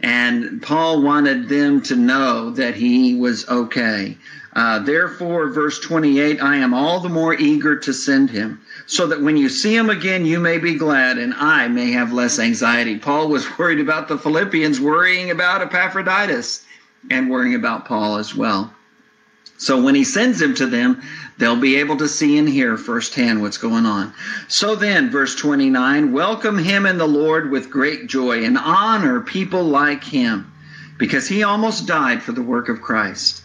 And 0.00 0.60
Paul 0.60 1.02
wanted 1.02 1.48
them 1.48 1.80
to 1.82 1.94
know 1.94 2.50
that 2.50 2.74
he 2.74 3.14
was 3.14 3.48
okay. 3.48 4.16
Uh, 4.54 4.80
Therefore, 4.80 5.48
verse 5.48 5.78
28, 5.78 6.42
I 6.42 6.56
am 6.56 6.74
all 6.74 7.00
the 7.00 7.08
more 7.08 7.34
eager 7.34 7.76
to 7.76 7.92
send 7.92 8.28
him, 8.28 8.60
so 8.86 9.06
that 9.06 9.22
when 9.22 9.36
you 9.36 9.48
see 9.48 9.74
him 9.74 9.88
again, 9.88 10.26
you 10.26 10.40
may 10.40 10.58
be 10.58 10.74
glad, 10.74 11.18
and 11.18 11.32
I 11.34 11.68
may 11.68 11.92
have 11.92 12.12
less 12.12 12.38
anxiety. 12.38 12.98
Paul 12.98 13.28
was 13.28 13.46
worried 13.58 13.80
about 13.80 14.08
the 14.08 14.18
Philippians, 14.18 14.80
worrying 14.80 15.30
about 15.30 15.62
Epaphroditus, 15.62 16.66
and 17.10 17.30
worrying 17.30 17.54
about 17.54 17.84
Paul 17.84 18.16
as 18.16 18.34
well. 18.34 18.72
So 19.62 19.80
when 19.80 19.94
he 19.94 20.02
sends 20.02 20.42
him 20.42 20.54
to 20.56 20.66
them, 20.66 21.00
they'll 21.42 21.56
be 21.56 21.76
able 21.76 21.96
to 21.96 22.08
see 22.08 22.38
and 22.38 22.48
hear 22.48 22.76
firsthand 22.76 23.42
what's 23.42 23.58
going 23.58 23.84
on. 23.84 24.14
So 24.48 24.76
then, 24.76 25.10
verse 25.10 25.34
29, 25.34 26.12
welcome 26.12 26.58
him 26.58 26.86
in 26.86 26.96
the 26.96 27.06
Lord 27.08 27.50
with 27.50 27.70
great 27.70 28.06
joy 28.06 28.44
and 28.44 28.56
honor 28.56 29.20
people 29.20 29.64
like 29.64 30.04
him, 30.04 30.52
because 30.98 31.26
he 31.26 31.42
almost 31.42 31.86
died 31.86 32.22
for 32.22 32.32
the 32.32 32.42
work 32.42 32.68
of 32.68 32.80
Christ 32.80 33.42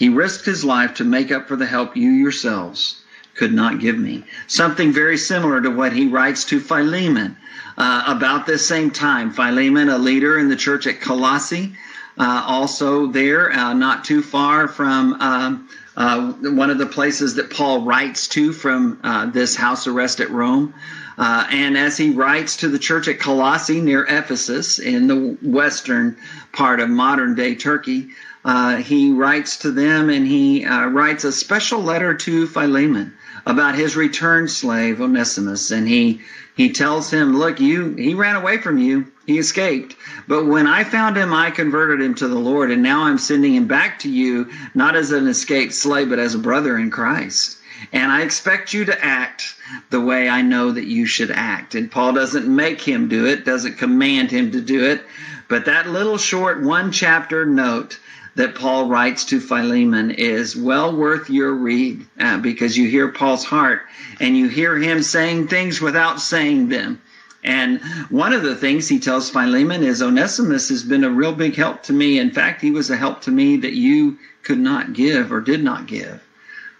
he 0.00 0.08
risked 0.08 0.46
his 0.46 0.64
life 0.64 0.94
to 0.94 1.04
make 1.04 1.30
up 1.30 1.46
for 1.46 1.56
the 1.56 1.66
help 1.66 1.94
you 1.94 2.08
yourselves 2.08 3.02
could 3.34 3.52
not 3.52 3.80
give 3.80 3.98
me. 3.98 4.24
Something 4.46 4.94
very 4.94 5.18
similar 5.18 5.60
to 5.60 5.68
what 5.68 5.92
he 5.92 6.06
writes 6.06 6.46
to 6.46 6.58
Philemon 6.58 7.36
uh, 7.76 8.04
about 8.06 8.46
this 8.46 8.66
same 8.66 8.92
time. 8.92 9.30
Philemon, 9.30 9.90
a 9.90 9.98
leader 9.98 10.38
in 10.38 10.48
the 10.48 10.56
church 10.56 10.86
at 10.86 11.02
Colossae, 11.02 11.74
uh, 12.20 12.44
also 12.46 13.06
there, 13.06 13.50
uh, 13.50 13.72
not 13.72 14.04
too 14.04 14.20
far 14.20 14.68
from 14.68 15.14
um, 15.14 15.68
uh, 15.96 16.32
one 16.32 16.68
of 16.68 16.76
the 16.76 16.84
places 16.84 17.36
that 17.36 17.48
Paul 17.48 17.80
writes 17.80 18.28
to 18.28 18.52
from 18.52 19.00
uh, 19.02 19.26
this 19.30 19.56
house 19.56 19.86
arrest 19.86 20.20
at 20.20 20.30
Rome. 20.30 20.74
Uh, 21.16 21.46
and 21.50 21.78
as 21.78 21.96
he 21.96 22.10
writes 22.10 22.58
to 22.58 22.68
the 22.68 22.78
church 22.78 23.08
at 23.08 23.20
Colossae 23.20 23.80
near 23.80 24.04
Ephesus 24.06 24.78
in 24.78 25.06
the 25.06 25.38
western 25.42 26.18
part 26.52 26.80
of 26.80 26.90
modern 26.90 27.34
day 27.34 27.54
Turkey, 27.54 28.10
uh, 28.44 28.76
he 28.76 29.12
writes 29.12 29.56
to 29.58 29.70
them 29.70 30.10
and 30.10 30.26
he 30.26 30.66
writes 30.66 31.24
a 31.24 31.32
special 31.32 31.80
letter 31.80 32.14
to 32.14 32.46
Philemon 32.46 33.14
about 33.46 33.74
his 33.74 33.96
returned 33.96 34.50
slave 34.50 35.00
Onesimus. 35.00 35.70
And 35.70 35.88
he 35.88 36.20
he 36.54 36.70
tells 36.72 37.10
him, 37.10 37.38
"Look, 37.38 37.60
you 37.60 37.94
he 37.94 38.12
ran 38.12 38.36
away 38.36 38.58
from 38.58 38.76
you, 38.76 39.06
he 39.30 39.38
escaped, 39.38 39.96
but 40.26 40.46
when 40.46 40.66
I 40.66 40.84
found 40.84 41.16
him, 41.16 41.32
I 41.32 41.50
converted 41.50 42.00
him 42.00 42.14
to 42.16 42.28
the 42.28 42.38
Lord, 42.38 42.70
and 42.70 42.82
now 42.82 43.04
I'm 43.04 43.18
sending 43.18 43.54
him 43.54 43.66
back 43.66 44.00
to 44.00 44.10
you, 44.10 44.48
not 44.74 44.96
as 44.96 45.12
an 45.12 45.28
escaped 45.28 45.72
slave, 45.72 46.10
but 46.10 46.18
as 46.18 46.34
a 46.34 46.38
brother 46.38 46.76
in 46.76 46.90
Christ." 46.90 47.58
And 47.92 48.12
I 48.12 48.22
expect 48.22 48.74
you 48.74 48.84
to 48.84 49.04
act 49.04 49.54
the 49.88 50.00
way 50.00 50.28
I 50.28 50.42
know 50.42 50.70
that 50.72 50.86
you 50.86 51.06
should 51.06 51.30
act. 51.30 51.74
And 51.74 51.90
Paul 51.90 52.12
doesn't 52.12 52.46
make 52.46 52.80
him 52.82 53.08
do 53.08 53.24
it, 53.26 53.44
doesn't 53.44 53.78
command 53.78 54.30
him 54.30 54.50
to 54.52 54.60
do 54.60 54.84
it. 54.84 55.02
But 55.48 55.64
that 55.64 55.88
little 55.88 56.18
short 56.18 56.60
one 56.60 56.92
chapter 56.92 57.46
note 57.46 57.98
that 58.36 58.54
Paul 58.54 58.88
writes 58.88 59.24
to 59.26 59.40
Philemon 59.40 60.10
is 60.10 60.56
well 60.56 60.94
worth 60.94 61.30
your 61.30 61.52
read 61.52 62.06
uh, 62.18 62.38
because 62.38 62.76
you 62.76 62.88
hear 62.88 63.08
Paul's 63.08 63.44
heart 63.44 63.82
and 64.20 64.36
you 64.36 64.48
hear 64.48 64.76
him 64.76 65.02
saying 65.02 65.48
things 65.48 65.80
without 65.80 66.20
saying 66.20 66.68
them. 66.68 67.00
And 67.42 67.80
one 68.10 68.32
of 68.32 68.42
the 68.42 68.56
things 68.56 68.88
he 68.88 68.98
tells 68.98 69.30
Philemon 69.30 69.82
is 69.82 70.02
Onesimus 70.02 70.68
has 70.68 70.82
been 70.82 71.04
a 71.04 71.10
real 71.10 71.32
big 71.32 71.56
help 71.56 71.82
to 71.84 71.92
me. 71.92 72.18
In 72.18 72.30
fact, 72.30 72.60
he 72.60 72.70
was 72.70 72.90
a 72.90 72.96
help 72.96 73.22
to 73.22 73.30
me 73.30 73.56
that 73.56 73.72
you 73.72 74.18
could 74.42 74.58
not 74.58 74.92
give 74.92 75.32
or 75.32 75.40
did 75.40 75.64
not 75.64 75.86
give. 75.86 76.22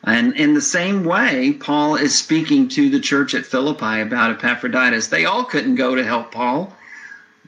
And 0.05 0.35
in 0.35 0.55
the 0.55 0.63
same 0.63 1.05
way, 1.05 1.53
Paul 1.53 1.97
is 1.97 2.17
speaking 2.17 2.69
to 2.69 2.89
the 2.89 3.01
church 3.01 3.35
at 3.35 3.47
Philippi 3.47 4.01
about 4.01 4.33
Epaphroditus. 4.33 5.09
They 5.09 5.25
all 5.25 5.45
couldn't 5.45 5.75
go 5.75 5.95
to 5.95 6.05
help 6.05 6.33
Paul, 6.33 6.75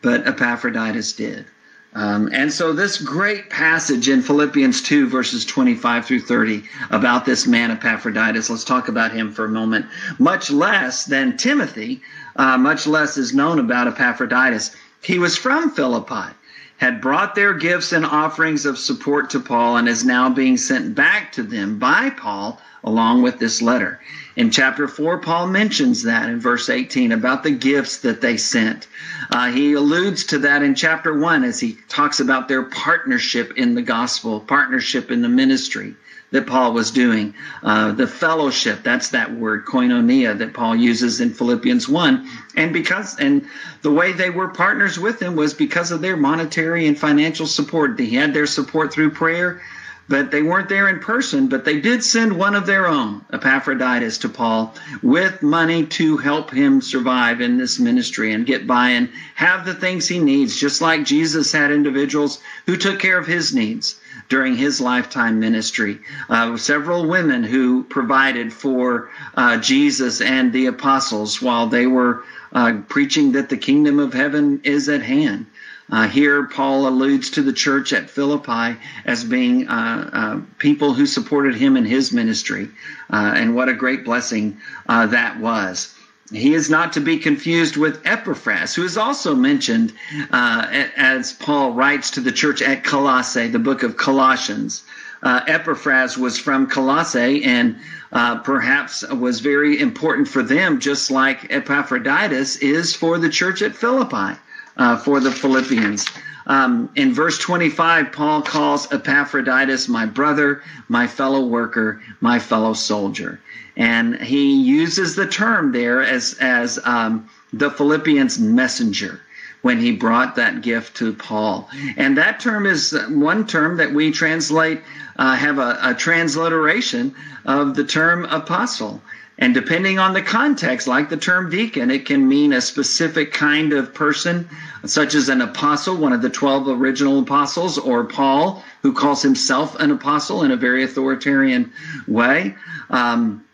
but 0.02 0.26
Epaphroditus 0.26 1.12
did. 1.12 1.46
Um, 1.94 2.30
and 2.32 2.50
so, 2.50 2.72
this 2.72 3.00
great 3.00 3.50
passage 3.50 4.08
in 4.08 4.22
Philippians 4.22 4.80
2, 4.80 5.08
verses 5.08 5.44
25 5.44 6.06
through 6.06 6.20
30, 6.20 6.64
about 6.90 7.26
this 7.26 7.46
man 7.46 7.70
Epaphroditus, 7.70 8.48
let's 8.48 8.64
talk 8.64 8.88
about 8.88 9.12
him 9.12 9.30
for 9.30 9.44
a 9.44 9.50
moment. 9.50 9.84
Much 10.18 10.50
less 10.50 11.04
than 11.04 11.36
Timothy, 11.36 12.00
uh, 12.36 12.56
much 12.56 12.86
less 12.86 13.18
is 13.18 13.34
known 13.34 13.58
about 13.58 13.88
Epaphroditus. 13.88 14.74
He 15.02 15.18
was 15.18 15.36
from 15.36 15.70
Philippi 15.70 16.34
had 16.82 17.00
brought 17.00 17.36
their 17.36 17.54
gifts 17.54 17.92
and 17.92 18.04
offerings 18.04 18.66
of 18.66 18.76
support 18.76 19.30
to 19.30 19.38
Paul 19.38 19.76
and 19.76 19.88
is 19.88 20.04
now 20.04 20.28
being 20.28 20.56
sent 20.56 20.96
back 20.96 21.30
to 21.30 21.44
them 21.44 21.78
by 21.78 22.10
Paul 22.10 22.60
along 22.82 23.22
with 23.22 23.38
this 23.38 23.62
letter. 23.62 24.00
In 24.34 24.50
chapter 24.50 24.88
4, 24.88 25.18
Paul 25.18 25.46
mentions 25.46 26.02
that 26.02 26.28
in 26.28 26.40
verse 26.40 26.68
18 26.68 27.12
about 27.12 27.44
the 27.44 27.52
gifts 27.52 27.98
that 27.98 28.20
they 28.20 28.36
sent. 28.36 28.88
Uh, 29.32 29.50
he 29.50 29.72
alludes 29.72 30.24
to 30.24 30.38
that 30.40 30.62
in 30.62 30.74
chapter 30.74 31.18
1 31.18 31.42
as 31.42 31.58
he 31.58 31.78
talks 31.88 32.20
about 32.20 32.48
their 32.48 32.64
partnership 32.64 33.56
in 33.56 33.74
the 33.74 33.80
gospel, 33.80 34.38
partnership 34.40 35.10
in 35.10 35.22
the 35.22 35.28
ministry 35.28 35.94
that 36.32 36.46
Paul 36.46 36.74
was 36.74 36.90
doing. 36.90 37.32
Uh, 37.62 37.92
the 37.92 38.06
fellowship, 38.06 38.82
that's 38.82 39.08
that 39.10 39.32
word, 39.32 39.64
koinonia, 39.64 40.36
that 40.36 40.52
Paul 40.52 40.76
uses 40.76 41.22
in 41.22 41.32
Philippians 41.32 41.88
1. 41.88 42.28
And 42.56 42.74
because, 42.74 43.18
and 43.18 43.46
the 43.80 43.90
way 43.90 44.12
they 44.12 44.28
were 44.28 44.48
partners 44.48 44.98
with 44.98 45.22
him 45.22 45.34
was 45.34 45.54
because 45.54 45.92
of 45.92 46.02
their 46.02 46.18
monetary 46.18 46.86
and 46.86 46.98
financial 46.98 47.46
support. 47.46 47.98
He 47.98 48.14
had 48.14 48.34
their 48.34 48.46
support 48.46 48.92
through 48.92 49.12
prayer, 49.12 49.62
but 50.08 50.30
they 50.30 50.42
weren't 50.42 50.68
there 50.68 50.88
in 50.88 50.98
person, 50.98 51.48
but 51.48 51.64
they 51.64 51.80
did 51.80 52.04
send 52.04 52.36
one 52.36 52.54
of 52.54 52.66
their 52.66 52.86
own, 52.86 53.24
Epaphroditus, 53.32 54.18
to 54.18 54.28
Paul 54.28 54.74
with 55.02 55.42
money 55.42 55.86
to 55.86 56.16
help 56.16 56.50
him 56.50 56.80
survive 56.80 57.40
in 57.40 57.56
this 57.56 57.78
ministry 57.78 58.32
and 58.32 58.44
get 58.44 58.66
by 58.66 58.90
and 58.90 59.08
have 59.34 59.64
the 59.64 59.74
things 59.74 60.08
he 60.08 60.18
needs, 60.18 60.58
just 60.58 60.80
like 60.80 61.04
Jesus 61.04 61.52
had 61.52 61.70
individuals 61.70 62.40
who 62.66 62.76
took 62.76 62.98
care 62.98 63.18
of 63.18 63.26
his 63.26 63.54
needs 63.54 64.00
during 64.28 64.56
his 64.56 64.80
lifetime 64.80 65.40
ministry. 65.40 66.00
Uh, 66.28 66.56
several 66.56 67.06
women 67.06 67.44
who 67.44 67.84
provided 67.84 68.52
for 68.52 69.10
uh, 69.34 69.56
Jesus 69.58 70.20
and 70.20 70.52
the 70.52 70.66
apostles 70.66 71.40
while 71.40 71.66
they 71.66 71.86
were 71.86 72.24
uh, 72.52 72.78
preaching 72.88 73.32
that 73.32 73.48
the 73.48 73.56
kingdom 73.56 73.98
of 73.98 74.12
heaven 74.12 74.60
is 74.64 74.88
at 74.88 75.02
hand. 75.02 75.46
Uh, 75.92 76.08
here, 76.08 76.46
Paul 76.46 76.88
alludes 76.88 77.30
to 77.30 77.42
the 77.42 77.52
church 77.52 77.92
at 77.92 78.10
Philippi 78.10 78.80
as 79.04 79.22
being 79.22 79.68
uh, 79.68 80.10
uh, 80.12 80.40
people 80.58 80.94
who 80.94 81.06
supported 81.06 81.54
him 81.54 81.76
in 81.76 81.84
his 81.84 82.12
ministry, 82.12 82.68
and 83.10 83.54
what 83.54 83.68
a 83.68 83.74
great 83.74 84.04
blessing 84.04 84.56
that 84.88 85.38
was. 85.38 85.94
He 86.32 86.54
is 86.54 86.70
not 86.70 86.94
to 86.94 87.00
be 87.00 87.18
confused 87.18 87.76
with 87.76 88.00
Epaphras, 88.06 88.74
who 88.74 88.84
is 88.84 88.96
also 88.96 89.34
mentioned 89.34 89.92
uh, 90.30 90.66
as 90.96 91.34
Paul 91.34 91.72
writes 91.72 92.10
to 92.12 92.20
the 92.20 92.32
church 92.32 92.62
at 92.62 92.84
Colossae, 92.84 93.48
the 93.48 93.58
book 93.58 93.82
of 93.82 93.98
Colossians. 93.98 94.82
Uh, 95.22 95.40
Epaphras 95.46 96.16
was 96.16 96.38
from 96.38 96.66
Colossae 96.66 97.44
and 97.44 97.76
uh, 98.12 98.38
perhaps 98.38 99.06
was 99.08 99.40
very 99.40 99.78
important 99.78 100.26
for 100.26 100.42
them, 100.42 100.80
just 100.80 101.10
like 101.10 101.52
Epaphroditus 101.52 102.56
is 102.56 102.96
for 102.96 103.18
the 103.18 103.28
church 103.28 103.60
at 103.60 103.76
Philippi, 103.76 104.38
uh, 104.76 104.96
for 104.96 105.20
the 105.20 105.30
Philippians. 105.30 106.06
Um, 106.46 106.90
in 106.96 107.14
verse 107.14 107.38
25, 107.38 108.10
Paul 108.12 108.42
calls 108.42 108.90
Epaphroditus 108.92 109.88
my 109.88 110.06
brother, 110.06 110.62
my 110.88 111.06
fellow 111.06 111.46
worker, 111.46 112.02
my 112.20 112.38
fellow 112.38 112.72
soldier. 112.72 113.40
And 113.76 114.16
he 114.20 114.52
uses 114.54 115.14
the 115.14 115.26
term 115.26 115.72
there 115.72 116.02
as, 116.02 116.36
as 116.40 116.78
um, 116.84 117.28
the 117.52 117.70
Philippians 117.70 118.38
messenger 118.38 119.20
when 119.62 119.78
he 119.78 119.92
brought 119.92 120.36
that 120.36 120.60
gift 120.60 120.96
to 120.98 121.14
Paul. 121.14 121.68
And 121.96 122.18
that 122.18 122.40
term 122.40 122.66
is 122.66 122.96
one 123.08 123.46
term 123.46 123.76
that 123.78 123.92
we 123.92 124.10
translate, 124.10 124.82
uh, 125.16 125.34
have 125.34 125.58
a, 125.58 125.78
a 125.82 125.94
transliteration 125.94 127.14
of 127.44 127.74
the 127.74 127.84
term 127.84 128.24
apostle. 128.26 129.00
And 129.38 129.54
depending 129.54 129.98
on 129.98 130.12
the 130.12 130.22
context, 130.22 130.86
like 130.86 131.08
the 131.08 131.16
term 131.16 131.50
deacon, 131.50 131.90
it 131.90 132.06
can 132.06 132.28
mean 132.28 132.52
a 132.52 132.60
specific 132.60 133.32
kind 133.32 133.72
of 133.72 133.94
person, 133.94 134.48
such 134.84 135.14
as 135.14 135.28
an 135.28 135.40
apostle, 135.40 135.96
one 135.96 136.12
of 136.12 136.22
the 136.22 136.30
12 136.30 136.68
original 136.68 137.20
apostles, 137.20 137.78
or 137.78 138.04
Paul, 138.04 138.62
who 138.82 138.92
calls 138.92 139.22
himself 139.22 139.74
an 139.80 139.90
apostle 139.90 140.42
in 140.44 140.50
a 140.50 140.56
very 140.56 140.84
authoritarian 140.84 141.72
way. 142.06 142.54
Um, 142.90 143.44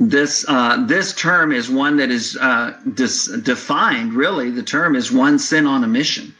this 0.00 0.46
uh, 0.48 0.86
this 0.86 1.14
term 1.14 1.52
is 1.52 1.70
one 1.70 1.98
that 1.98 2.10
is 2.10 2.36
uh, 2.36 2.74
dis- 2.94 3.26
defined. 3.42 4.14
Really, 4.14 4.50
the 4.50 4.62
term 4.62 4.96
is 4.96 5.12
one 5.12 5.38
sin 5.38 5.66
on 5.66 5.84
a 5.84 5.88
mission. 5.88 6.34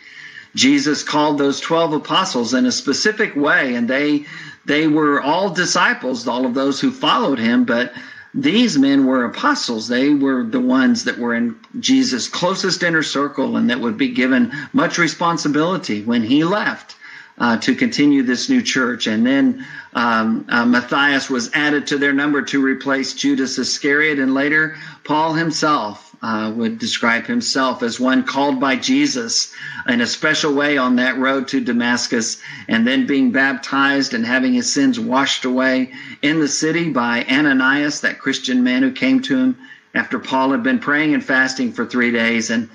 Jesus 0.54 1.02
called 1.02 1.36
those 1.36 1.60
twelve 1.60 1.92
apostles 1.92 2.54
in 2.54 2.64
a 2.64 2.72
specific 2.72 3.36
way, 3.36 3.74
and 3.74 3.86
they 3.86 4.24
they 4.64 4.88
were 4.88 5.20
all 5.20 5.50
disciples, 5.50 6.26
all 6.26 6.46
of 6.46 6.54
those 6.54 6.80
who 6.80 6.90
followed 6.90 7.38
him. 7.38 7.64
But 7.64 7.92
these 8.32 8.78
men 8.78 9.04
were 9.04 9.26
apostles. 9.26 9.88
They 9.88 10.08
were 10.08 10.42
the 10.42 10.60
ones 10.60 11.04
that 11.04 11.18
were 11.18 11.34
in 11.34 11.56
Jesus' 11.78 12.28
closest 12.28 12.82
inner 12.82 13.02
circle, 13.02 13.58
and 13.58 13.68
that 13.68 13.80
would 13.80 13.98
be 13.98 14.08
given 14.08 14.52
much 14.72 14.96
responsibility 14.96 16.02
when 16.02 16.22
he 16.22 16.44
left 16.44 16.96
uh, 17.40 17.56
to 17.56 17.74
continue 17.74 18.22
this 18.22 18.48
new 18.50 18.62
church. 18.62 19.06
And 19.06 19.26
then 19.26 19.66
um, 19.94 20.46
uh, 20.48 20.66
Matthias 20.66 21.30
was 21.30 21.50
added 21.54 21.86
to 21.88 21.98
their 21.98 22.12
number 22.12 22.42
to 22.42 22.62
replace 22.62 23.14
Judas 23.14 23.58
Iscariot. 23.58 24.18
And 24.18 24.34
later, 24.34 24.76
Paul 25.04 25.32
himself 25.32 26.14
uh, 26.22 26.52
would 26.54 26.78
describe 26.78 27.26
himself 27.26 27.82
as 27.82 27.98
one 27.98 28.24
called 28.24 28.60
by 28.60 28.76
Jesus 28.76 29.54
in 29.88 30.02
a 30.02 30.06
special 30.06 30.54
way 30.54 30.76
on 30.76 30.96
that 30.96 31.16
road 31.16 31.48
to 31.48 31.60
Damascus, 31.60 32.42
and 32.68 32.86
then 32.86 33.06
being 33.06 33.32
baptized 33.32 34.12
and 34.12 34.26
having 34.26 34.52
his 34.52 34.70
sins 34.70 35.00
washed 35.00 35.46
away 35.46 35.94
in 36.20 36.40
the 36.40 36.48
city 36.48 36.90
by 36.90 37.24
Ananias, 37.24 38.02
that 38.02 38.18
Christian 38.18 38.62
man 38.62 38.82
who 38.82 38.92
came 38.92 39.22
to 39.22 39.38
him 39.38 39.56
after 39.94 40.18
Paul 40.18 40.50
had 40.50 40.62
been 40.62 40.78
praying 40.78 41.14
and 41.14 41.24
fasting 41.24 41.72
for 41.72 41.86
three 41.86 42.12
days 42.12 42.50
and 42.50 42.68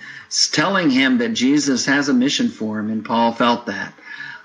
telling 0.52 0.90
him 0.90 1.20
that 1.20 1.34
Jesus 1.34 1.86
has 1.86 2.10
a 2.10 2.14
mission 2.14 2.50
for 2.50 2.80
him. 2.80 2.90
And 2.90 3.06
Paul 3.06 3.32
felt 3.32 3.68
that. 3.68 3.94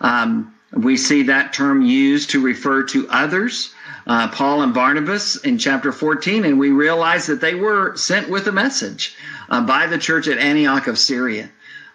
Um, 0.00 0.54
we 0.72 0.96
see 0.96 1.24
that 1.24 1.52
term 1.52 1.82
used 1.82 2.30
to 2.30 2.40
refer 2.40 2.84
to 2.84 3.08
others, 3.08 3.74
uh, 4.06 4.28
Paul 4.28 4.62
and 4.62 4.72
Barnabas 4.72 5.36
in 5.36 5.58
chapter 5.58 5.92
14, 5.92 6.44
and 6.44 6.58
we 6.58 6.70
realize 6.70 7.26
that 7.26 7.40
they 7.40 7.54
were 7.54 7.96
sent 7.96 8.28
with 8.30 8.46
a 8.46 8.52
message 8.52 9.16
uh, 9.48 9.60
by 9.62 9.86
the 9.86 9.98
church 9.98 10.28
at 10.28 10.38
Antioch 10.38 10.86
of 10.86 10.98
Syria 10.98 11.50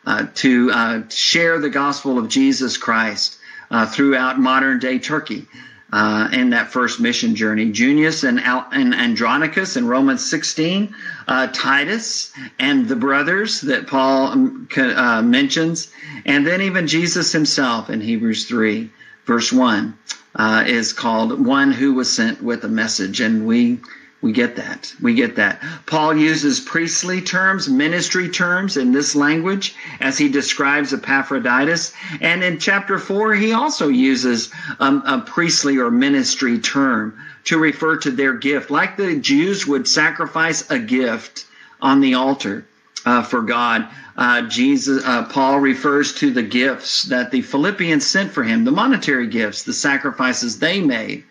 uh, 0.06 0.28
to 0.36 0.72
uh, 0.72 1.02
share 1.10 1.60
the 1.60 1.70
gospel 1.70 2.18
of 2.18 2.30
Jesus 2.30 2.78
Christ 2.78 3.38
uh, 3.72 3.86
throughout 3.86 4.40
modern 4.40 4.80
day 4.80 5.00
Turkey. 5.00 5.48
Uh, 5.96 6.28
in 6.34 6.50
that 6.50 6.74
first 6.74 7.00
mission 7.00 7.36
journey. 7.36 7.72
Junius 7.72 8.26
and, 8.26 8.38
Al- 8.42 8.68
and 8.74 8.94
Andronicus 8.94 9.78
in 9.78 9.88
Romans 9.88 10.30
16, 10.30 10.94
uh, 11.26 11.48
Titus 11.54 12.34
and 12.60 12.86
the 12.90 12.98
brothers 12.98 13.62
that 13.62 13.88
Paul 13.88 14.28
um, 14.28 14.68
uh, 14.76 15.22
mentions, 15.22 15.90
and 16.26 16.46
then 16.46 16.62
even 16.62 16.88
Jesus 16.88 17.32
himself 17.32 17.90
in 17.90 18.02
Hebrews 18.02 18.46
3, 18.46 18.90
verse 19.26 19.54
1, 19.54 19.98
uh, 20.36 20.66
is 20.68 20.92
called 20.92 21.46
one 21.46 21.72
who 21.72 21.94
was 21.94 22.12
sent 22.12 22.44
with 22.44 22.66
a 22.66 22.70
message. 22.70 23.22
And 23.22 23.48
we 23.48 23.80
we 24.26 24.32
get 24.32 24.56
that. 24.56 24.92
We 25.00 25.14
get 25.14 25.36
that. 25.36 25.62
Paul 25.86 26.16
uses 26.16 26.60
priestly 26.60 27.22
terms, 27.22 27.70
ministry 27.70 28.28
terms 28.28 28.76
in 28.76 28.92
this 28.92 29.14
language 29.16 29.76
as 30.00 30.18
he 30.18 30.30
describes 30.30 30.92
Epaphroditus. 30.92 31.94
And 32.22 32.44
in 32.44 32.58
chapter 32.58 32.98
4, 32.98 33.36
he 33.36 33.54
also 33.54 33.88
uses 33.88 34.50
um, 34.80 35.04
a 35.06 35.20
priestly 35.20 35.78
or 35.78 35.92
ministry 35.92 36.58
term 36.58 37.16
to 37.44 37.60
refer 37.60 37.98
to 37.98 38.10
their 38.10 38.34
gift, 38.34 38.72
like 38.72 38.98
the 38.98 39.16
Jews 39.20 39.68
would 39.68 39.88
sacrifice 39.88 40.72
a 40.72 40.80
gift 40.80 41.46
on 41.80 42.02
the 42.02 42.16
altar. 42.16 42.66
Uh, 43.06 43.22
for 43.22 43.44
God, 43.44 43.88
uh, 44.18 44.42
Jesus, 44.50 45.06
uh, 45.06 45.26
Paul 45.26 45.60
refers 45.60 46.16
to 46.16 46.32
the 46.32 46.42
gifts 46.42 47.04
that 47.04 47.30
the 47.30 47.44
Philippians 47.44 48.04
sent 48.04 48.32
for 48.32 48.42
him, 48.42 48.64
the 48.64 48.72
monetary 48.72 49.28
gifts, 49.28 49.62
the 49.62 49.74
sacrifices 49.74 50.58
they 50.58 50.82
made 50.82 51.26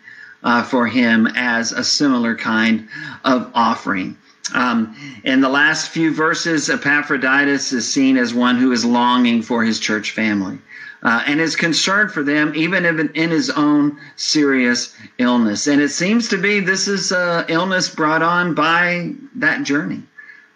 uh, 0.45 0.63
for 0.63 0.87
him 0.87 1.27
as 1.35 1.71
a 1.73 1.83
similar 1.83 2.35
kind 2.35 2.87
of 3.25 3.51
offering. 3.53 4.15
Um, 4.53 4.95
in 5.23 5.41
the 5.41 5.49
last 5.49 5.89
few 5.89 6.13
verses, 6.13 6.69
Epaphroditus 6.69 7.73
is 7.73 7.91
seen 7.91 8.15
as 8.15 8.33
one 8.33 8.57
who 8.57 8.71
is 8.71 8.85
longing 8.85 9.41
for 9.41 9.63
his 9.63 9.79
church 9.79 10.11
family. 10.11 10.59
Uh, 11.03 11.21
and 11.27 11.39
is 11.39 11.55
concerned 11.55 12.11
for 12.11 12.23
them, 12.23 12.51
even 12.55 12.83
in 12.85 13.29
his 13.29 13.51
own 13.51 13.95
serious 14.15 14.95
illness. 15.19 15.67
And 15.67 15.79
it 15.79 15.89
seems 15.89 16.29
to 16.29 16.37
be 16.37 16.61
this 16.61 16.87
is 16.87 17.11
illness 17.11 17.89
brought 17.89 18.23
on 18.23 18.55
by 18.55 19.13
that 19.35 19.63
journey. 19.63 20.01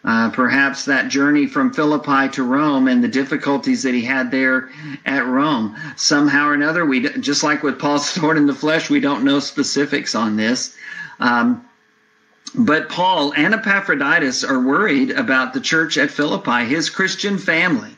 Uh, 0.02 0.30
perhaps 0.30 0.86
that 0.86 1.10
journey 1.10 1.46
from 1.46 1.74
Philippi 1.74 2.30
to 2.30 2.42
Rome 2.42 2.88
and 2.88 3.04
the 3.04 3.10
difficulties 3.10 3.84
that 3.84 3.94
he 3.94 4.02
had 4.02 4.32
there 4.32 4.70
at 5.06 5.26
Rome. 5.26 5.76
Somehow 5.98 6.48
or 6.48 6.54
another, 6.54 6.86
we 6.86 7.10
just 7.20 7.44
like 7.44 7.64
with 7.64 7.80
Paul's 7.80 8.10
thorn 8.14 8.38
in 8.38 8.46
the 8.46 8.56
flesh, 8.56 8.90
we 8.90 9.02
don't 9.02 9.26
know 9.26 9.42
specifics 9.42 10.16
on 10.16 10.38
this. 10.38 10.74
Um, 11.20 11.66
but 12.56 12.90
Paul 12.90 13.34
and 13.36 13.54
Epaphroditus 13.54 14.44
are 14.44 14.60
worried 14.60 15.12
about 15.12 15.54
the 15.54 15.62
church 15.62 15.98
at 15.98 16.10
Philippi, 16.10 16.66
his 16.66 16.90
Christian 16.90 17.38
family. 17.38 17.96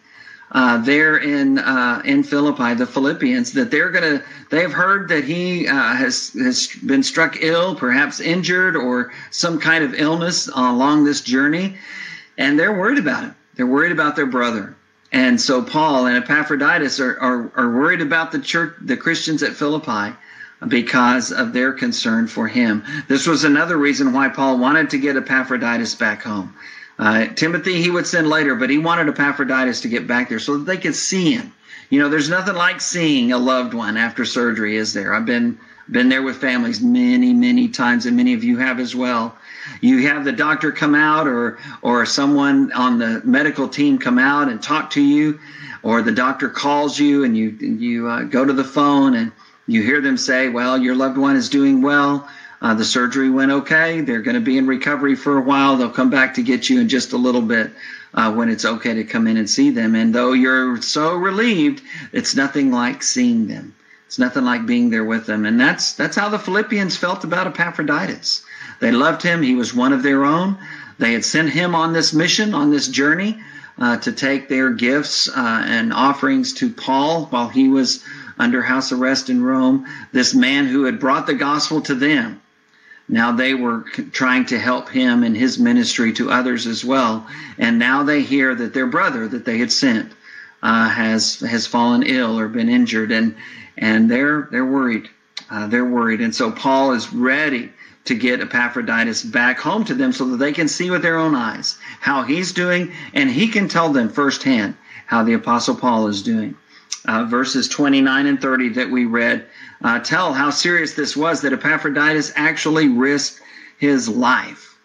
Uh, 0.53 0.77
there 0.79 1.15
in 1.15 1.57
uh, 1.59 2.01
in 2.03 2.23
Philippi, 2.23 2.73
the 2.73 2.85
Philippians, 2.85 3.53
that 3.53 3.71
they're 3.71 3.89
gonna 3.89 4.21
they've 4.49 4.71
heard 4.71 5.07
that 5.07 5.23
he 5.23 5.65
uh, 5.65 5.73
has 5.73 6.33
has 6.33 6.67
been 6.85 7.03
struck 7.03 7.37
ill, 7.41 7.73
perhaps 7.73 8.19
injured, 8.19 8.75
or 8.75 9.13
some 9.29 9.59
kind 9.61 9.81
of 9.81 9.93
illness 9.93 10.49
along 10.49 11.05
this 11.05 11.21
journey, 11.21 11.77
and 12.37 12.59
they're 12.59 12.77
worried 12.77 12.99
about 12.99 13.23
it. 13.23 13.31
They're 13.55 13.65
worried 13.65 13.93
about 13.93 14.17
their 14.17 14.25
brother, 14.25 14.75
and 15.13 15.39
so 15.39 15.63
Paul 15.63 16.07
and 16.07 16.21
Epaphroditus 16.21 16.99
are 16.99 17.17
are, 17.21 17.51
are 17.55 17.71
worried 17.73 18.01
about 18.01 18.33
the 18.33 18.39
church, 18.39 18.73
the 18.81 18.97
Christians 18.97 19.43
at 19.43 19.53
Philippi. 19.53 20.17
Because 20.67 21.31
of 21.31 21.53
their 21.53 21.73
concern 21.73 22.27
for 22.27 22.47
him. 22.47 22.83
This 23.07 23.25
was 23.25 23.43
another 23.43 23.77
reason 23.77 24.13
why 24.13 24.29
Paul 24.29 24.59
wanted 24.59 24.91
to 24.91 24.99
get 24.99 25.17
Epaphroditus 25.17 25.95
back 25.95 26.21
home 26.21 26.53
uh, 26.99 27.27
Timothy, 27.27 27.81
he 27.81 27.89
would 27.89 28.07
send 28.07 28.27
later, 28.27 28.55
but 28.55 28.69
he 28.69 28.77
wanted 28.77 29.07
Epaphroditus 29.07 29.81
to 29.81 29.87
get 29.87 30.07
back 30.07 30.29
there 30.29 30.39
so 30.39 30.57
that 30.57 30.65
they 30.65 30.77
could 30.77 30.95
see 30.95 31.33
him. 31.33 31.53
You 31.89 31.99
know, 31.99 32.09
there's 32.09 32.29
nothing 32.29 32.55
like 32.55 32.79
seeing 32.79 33.31
a 33.31 33.37
loved 33.37 33.73
one 33.73 33.97
after 33.97 34.23
surgery, 34.23 34.77
is 34.77 34.93
there? 34.93 35.13
I've 35.13 35.25
been 35.25 35.59
been 35.89 36.07
there 36.07 36.21
with 36.21 36.37
families 36.37 36.79
many, 36.79 37.33
many 37.33 37.67
times, 37.67 38.05
and 38.05 38.15
many 38.15 38.33
of 38.33 38.43
you 38.45 38.57
have 38.57 38.79
as 38.79 38.95
well. 38.95 39.35
You 39.81 40.07
have 40.07 40.23
the 40.23 40.31
doctor 40.31 40.71
come 40.71 40.95
out, 40.95 41.27
or 41.27 41.59
or 41.81 42.05
someone 42.05 42.71
on 42.71 42.97
the 42.97 43.21
medical 43.25 43.67
team 43.67 43.97
come 43.97 44.17
out 44.17 44.47
and 44.47 44.61
talk 44.61 44.91
to 44.91 45.01
you, 45.01 45.39
or 45.83 46.01
the 46.01 46.13
doctor 46.13 46.49
calls 46.49 46.97
you, 46.97 47.23
and 47.23 47.35
you 47.35 47.49
you 47.49 48.07
uh, 48.07 48.23
go 48.23 48.45
to 48.45 48.53
the 48.53 48.63
phone 48.63 49.15
and 49.15 49.31
you 49.67 49.81
hear 49.83 50.01
them 50.01 50.17
say, 50.17 50.49
"Well, 50.49 50.77
your 50.77 50.95
loved 50.95 51.17
one 51.17 51.35
is 51.35 51.49
doing 51.49 51.81
well." 51.81 52.27
Uh, 52.61 52.75
the 52.75 52.85
surgery 52.85 53.29
went 53.29 53.51
okay. 53.51 54.01
They're 54.01 54.21
going 54.21 54.35
to 54.35 54.41
be 54.41 54.57
in 54.57 54.67
recovery 54.67 55.15
for 55.15 55.37
a 55.37 55.41
while. 55.41 55.77
They'll 55.77 55.89
come 55.89 56.11
back 56.11 56.35
to 56.35 56.43
get 56.43 56.69
you 56.69 56.79
in 56.79 56.89
just 56.89 57.11
a 57.11 57.17
little 57.17 57.41
bit 57.41 57.71
uh, 58.13 58.31
when 58.33 58.49
it's 58.49 58.65
okay 58.65 58.93
to 58.93 59.03
come 59.03 59.25
in 59.25 59.37
and 59.37 59.49
see 59.49 59.71
them. 59.71 59.95
And 59.95 60.13
though 60.13 60.33
you're 60.33 60.79
so 60.81 61.15
relieved, 61.15 61.81
it's 62.11 62.35
nothing 62.35 62.71
like 62.71 63.01
seeing 63.01 63.47
them. 63.47 63.73
It's 64.05 64.19
nothing 64.19 64.43
like 64.43 64.67
being 64.67 64.91
there 64.91 65.03
with 65.03 65.25
them. 65.25 65.45
And 65.45 65.59
that's 65.59 65.93
that's 65.93 66.15
how 66.15 66.29
the 66.29 66.37
Philippians 66.37 66.97
felt 66.97 67.23
about 67.23 67.47
Epaphroditus. 67.47 68.43
They 68.79 68.91
loved 68.91 69.23
him. 69.23 69.41
He 69.41 69.55
was 69.55 69.73
one 69.73 69.93
of 69.93 70.03
their 70.03 70.23
own. 70.23 70.57
They 70.99 71.13
had 71.13 71.25
sent 71.25 71.49
him 71.49 71.73
on 71.73 71.93
this 71.93 72.13
mission, 72.13 72.53
on 72.53 72.69
this 72.69 72.87
journey, 72.87 73.39
uh, 73.79 73.97
to 73.97 74.11
take 74.11 74.49
their 74.49 74.71
gifts 74.71 75.27
uh, 75.29 75.63
and 75.65 75.93
offerings 75.93 76.53
to 76.55 76.69
Paul 76.69 77.25
while 77.27 77.47
he 77.47 77.69
was 77.69 78.03
under 78.37 78.61
house 78.61 78.91
arrest 78.91 79.31
in 79.31 79.43
Rome. 79.43 79.87
This 80.11 80.35
man 80.35 80.67
who 80.67 80.83
had 80.83 80.99
brought 80.99 81.25
the 81.25 81.33
gospel 81.33 81.81
to 81.81 81.95
them 81.95 82.41
now 83.07 83.31
they 83.33 83.53
were 83.53 83.81
trying 84.11 84.45
to 84.47 84.59
help 84.59 84.89
him 84.89 85.23
in 85.23 85.35
his 85.35 85.59
ministry 85.59 86.13
to 86.13 86.31
others 86.31 86.65
as 86.67 86.85
well. 86.85 87.27
And 87.57 87.77
now 87.77 88.03
they 88.03 88.21
hear 88.21 88.55
that 88.55 88.73
their 88.73 88.87
brother 88.87 89.27
that 89.27 89.45
they 89.45 89.57
had 89.57 89.71
sent 89.71 90.11
uh, 90.63 90.89
has 90.89 91.39
has 91.39 91.67
fallen 91.67 92.03
ill 92.03 92.39
or 92.39 92.47
been 92.47 92.69
injured, 92.69 93.11
and 93.11 93.35
and 93.77 94.09
they're 94.09 94.47
they're 94.51 94.65
worried. 94.65 95.09
Uh, 95.49 95.67
they're 95.67 95.85
worried, 95.85 96.21
and 96.21 96.33
so 96.33 96.51
Paul 96.51 96.93
is 96.93 97.11
ready 97.11 97.71
to 98.05 98.15
get 98.15 98.41
Epaphroditus 98.41 99.23
back 99.23 99.59
home 99.59 99.83
to 99.85 99.93
them 99.93 100.11
so 100.11 100.25
that 100.25 100.37
they 100.37 100.53
can 100.53 100.67
see 100.67 100.89
with 100.89 101.01
their 101.01 101.17
own 101.17 101.35
eyes 101.35 101.77
how 101.99 102.23
he's 102.23 102.53
doing, 102.53 102.91
and 103.13 103.29
he 103.29 103.47
can 103.47 103.67
tell 103.67 103.89
them 103.89 104.09
firsthand 104.09 104.75
how 105.05 105.23
the 105.23 105.33
Apostle 105.33 105.75
Paul 105.75 106.07
is 106.07 106.23
doing. 106.23 106.55
Uh, 107.05 107.25
verses 107.25 107.67
29 107.67 108.27
and 108.27 108.41
30 108.41 108.69
that 108.69 108.89
we 108.89 109.05
read 109.05 109.45
uh, 109.83 109.99
tell 109.99 110.33
how 110.33 110.49
serious 110.49 110.93
this 110.93 111.15
was 111.15 111.41
that 111.41 111.53
Epaphroditus 111.53 112.31
actually 112.35 112.87
risked 112.87 113.41
his 113.77 114.07
life 114.07 114.77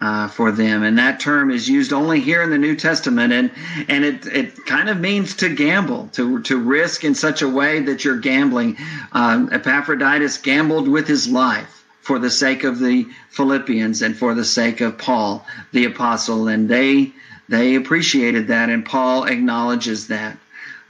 uh, 0.00 0.26
for 0.26 0.50
them. 0.50 0.82
And 0.82 0.98
that 0.98 1.20
term 1.20 1.50
is 1.50 1.68
used 1.68 1.92
only 1.92 2.20
here 2.20 2.42
in 2.42 2.50
the 2.50 2.58
New 2.58 2.74
Testament. 2.74 3.32
And, 3.32 3.52
and 3.88 4.04
it, 4.04 4.26
it 4.26 4.66
kind 4.66 4.88
of 4.88 4.98
means 4.98 5.36
to 5.36 5.48
gamble, 5.48 6.08
to, 6.14 6.42
to 6.42 6.58
risk 6.58 7.04
in 7.04 7.14
such 7.14 7.42
a 7.42 7.48
way 7.48 7.80
that 7.80 8.04
you're 8.04 8.18
gambling. 8.18 8.76
Um, 9.12 9.48
Epaphroditus 9.52 10.38
gambled 10.38 10.88
with 10.88 11.06
his 11.06 11.28
life 11.28 11.84
for 12.00 12.18
the 12.18 12.30
sake 12.30 12.64
of 12.64 12.80
the 12.80 13.06
Philippians 13.30 14.02
and 14.02 14.16
for 14.16 14.34
the 14.34 14.44
sake 14.44 14.80
of 14.80 14.98
Paul, 14.98 15.46
the 15.72 15.84
apostle. 15.84 16.48
And 16.48 16.68
they, 16.68 17.12
they 17.48 17.76
appreciated 17.76 18.48
that. 18.48 18.70
And 18.70 18.84
Paul 18.84 19.24
acknowledges 19.24 20.08
that. 20.08 20.36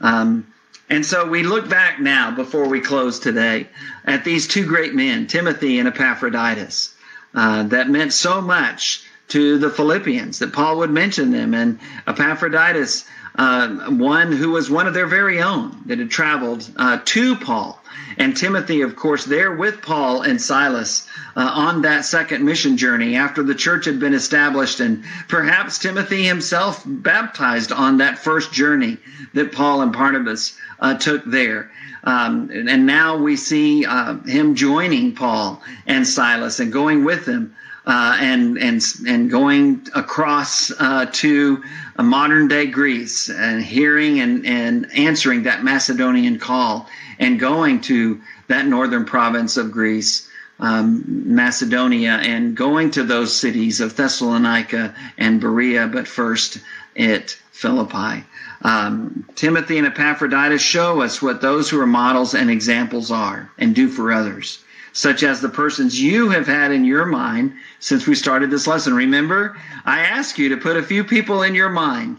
Um, 0.01 0.47
and 0.93 1.03
so 1.05 1.27
we 1.27 1.41
look 1.41 1.67
back 1.67 1.99
now, 1.99 2.29
before 2.35 2.67
we 2.67 2.79
close 2.79 3.17
today, 3.17 3.67
at 4.05 4.23
these 4.23 4.47
two 4.47 4.65
great 4.67 4.93
men, 4.93 5.25
Timothy 5.25 5.79
and 5.79 5.87
Epaphroditus, 5.87 6.93
uh, 7.33 7.63
that 7.63 7.89
meant 7.89 8.13
so 8.13 8.41
much 8.41 9.03
to 9.29 9.57
the 9.57 9.71
Philippians 9.71 10.37
that 10.37 10.53
Paul 10.53 10.77
would 10.77 10.91
mention 10.91 11.31
them. 11.31 11.55
And 11.55 11.79
Epaphroditus, 12.05 13.05
uh, 13.35 13.89
one 13.89 14.31
who 14.31 14.51
was 14.51 14.69
one 14.69 14.87
of 14.87 14.93
their 14.93 15.07
very 15.07 15.41
own 15.41 15.81
that 15.85 15.99
had 15.99 16.11
traveled 16.11 16.69
uh, 16.77 16.99
to 17.05 17.35
Paul. 17.35 17.79
And 18.17 18.35
Timothy, 18.37 18.81
of 18.81 18.95
course, 18.95 19.25
there 19.25 19.53
with 19.53 19.81
Paul 19.81 20.21
and 20.21 20.41
Silas 20.41 21.07
uh, 21.35 21.41
on 21.41 21.81
that 21.81 22.05
second 22.05 22.43
mission 22.45 22.77
journey 22.77 23.15
after 23.15 23.41
the 23.41 23.55
church 23.55 23.85
had 23.85 23.99
been 23.99 24.13
established. 24.13 24.79
And 24.79 25.03
perhaps 25.27 25.79
Timothy 25.79 26.23
himself 26.23 26.83
baptized 26.85 27.71
on 27.71 27.97
that 27.97 28.19
first 28.19 28.53
journey 28.53 28.97
that 29.33 29.51
Paul 29.51 29.81
and 29.81 29.91
Barnabas 29.91 30.57
uh, 30.79 30.95
took 30.95 31.25
there. 31.25 31.71
Um, 32.03 32.51
and 32.51 32.85
now 32.85 33.17
we 33.17 33.35
see 33.35 33.85
uh, 33.85 34.17
him 34.23 34.55
joining 34.55 35.15
Paul 35.15 35.61
and 35.87 36.05
Silas 36.05 36.59
and 36.59 36.71
going 36.71 37.05
with 37.05 37.25
them 37.25 37.55
uh, 37.85 38.17
and 38.19 38.57
and 38.57 38.81
and 39.07 39.29
going 39.29 39.85
across 39.93 40.71
uh, 40.79 41.05
to 41.11 41.61
modern 41.99 42.47
day 42.47 42.65
Greece 42.65 43.29
and 43.29 43.61
hearing 43.61 44.19
and 44.19 44.45
and 44.45 44.89
answering 44.93 45.43
that 45.43 45.63
Macedonian 45.63 46.39
call 46.39 46.87
and 47.19 47.39
going 47.39 47.81
to 47.81 48.21
that 48.47 48.65
northern 48.65 49.05
province 49.05 49.57
of 49.57 49.71
Greece. 49.71 50.29
Um, 50.59 51.03
Macedonia 51.07 52.11
and 52.11 52.55
going 52.55 52.91
to 52.91 53.03
those 53.03 53.35
cities 53.35 53.81
of 53.81 53.97
Thessalonica 53.97 54.93
and 55.17 55.41
Berea, 55.41 55.87
but 55.87 56.07
first 56.07 56.59
at 56.95 57.31
Philippi. 57.51 58.23
Um, 58.61 59.25
Timothy 59.35 59.77
and 59.77 59.87
Epaphroditus 59.87 60.61
show 60.61 61.01
us 61.01 61.21
what 61.21 61.41
those 61.41 61.69
who 61.69 61.79
are 61.81 61.87
models 61.87 62.33
and 62.33 62.49
examples 62.49 63.11
are 63.11 63.51
and 63.57 63.75
do 63.75 63.89
for 63.89 64.11
others, 64.11 64.59
such 64.93 65.23
as 65.23 65.41
the 65.41 65.49
persons 65.49 65.99
you 65.99 66.29
have 66.29 66.47
had 66.47 66.71
in 66.71 66.85
your 66.85 67.05
mind 67.05 67.53
since 67.79 68.07
we 68.07 68.15
started 68.15 68.49
this 68.49 68.67
lesson. 68.67 68.93
Remember, 68.93 69.57
I 69.85 69.99
ask 70.01 70.37
you 70.37 70.49
to 70.49 70.57
put 70.57 70.77
a 70.77 70.83
few 70.83 71.03
people 71.03 71.41
in 71.41 71.55
your 71.55 71.69
mind 71.69 72.17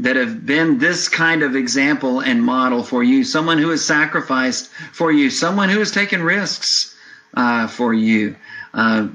that 0.00 0.16
have 0.16 0.44
been 0.44 0.78
this 0.78 1.08
kind 1.08 1.42
of 1.42 1.56
example 1.56 2.20
and 2.20 2.42
model 2.42 2.82
for 2.82 3.02
you, 3.02 3.24
someone 3.24 3.58
who 3.58 3.70
has 3.70 3.84
sacrificed 3.84 4.70
for 4.92 5.10
you, 5.10 5.30
someone 5.30 5.68
who 5.68 5.78
has 5.78 5.90
taken 5.90 6.22
risks 6.22 6.96
uh, 7.34 7.66
for 7.66 7.94
you. 7.94 8.36
Uh, 8.74 9.08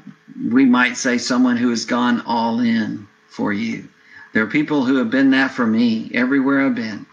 we 0.49 0.65
might 0.65 0.97
say 0.97 1.17
someone 1.17 1.57
who 1.57 1.69
has 1.69 1.85
gone 1.85 2.21
all 2.25 2.59
in 2.59 3.07
for 3.27 3.53
you. 3.53 3.87
There 4.33 4.43
are 4.43 4.47
people 4.47 4.83
who 4.83 4.95
have 4.95 5.11
been 5.11 5.31
that 5.31 5.51
for 5.51 5.65
me 5.65 6.09
everywhere 6.13 6.65
I've 6.65 6.75
been, 6.75 7.05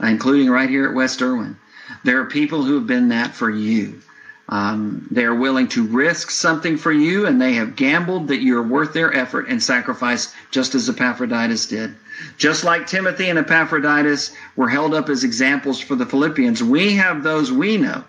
including 0.00 0.50
right 0.50 0.68
here 0.68 0.86
at 0.88 0.94
West 0.94 1.22
Erwin. 1.22 1.56
There 2.04 2.20
are 2.20 2.26
people 2.26 2.62
who 2.62 2.74
have 2.74 2.86
been 2.86 3.08
that 3.08 3.34
for 3.34 3.50
you. 3.50 4.00
Um, 4.48 5.06
they 5.10 5.24
are 5.24 5.34
willing 5.34 5.68
to 5.68 5.86
risk 5.86 6.30
something 6.30 6.78
for 6.78 6.90
you, 6.90 7.26
and 7.26 7.40
they 7.40 7.52
have 7.54 7.76
gambled 7.76 8.28
that 8.28 8.40
you're 8.40 8.62
worth 8.62 8.94
their 8.94 9.14
effort 9.14 9.48
and 9.48 9.62
sacrifice, 9.62 10.32
just 10.50 10.74
as 10.74 10.88
Epaphroditus 10.88 11.66
did. 11.66 11.94
Just 12.38 12.64
like 12.64 12.86
Timothy 12.86 13.28
and 13.28 13.38
Epaphroditus 13.38 14.32
were 14.56 14.68
held 14.68 14.94
up 14.94 15.08
as 15.08 15.22
examples 15.22 15.80
for 15.80 15.96
the 15.96 16.06
Philippians, 16.06 16.62
we 16.62 16.94
have 16.94 17.22
those 17.22 17.52
we 17.52 17.76
know 17.76 18.04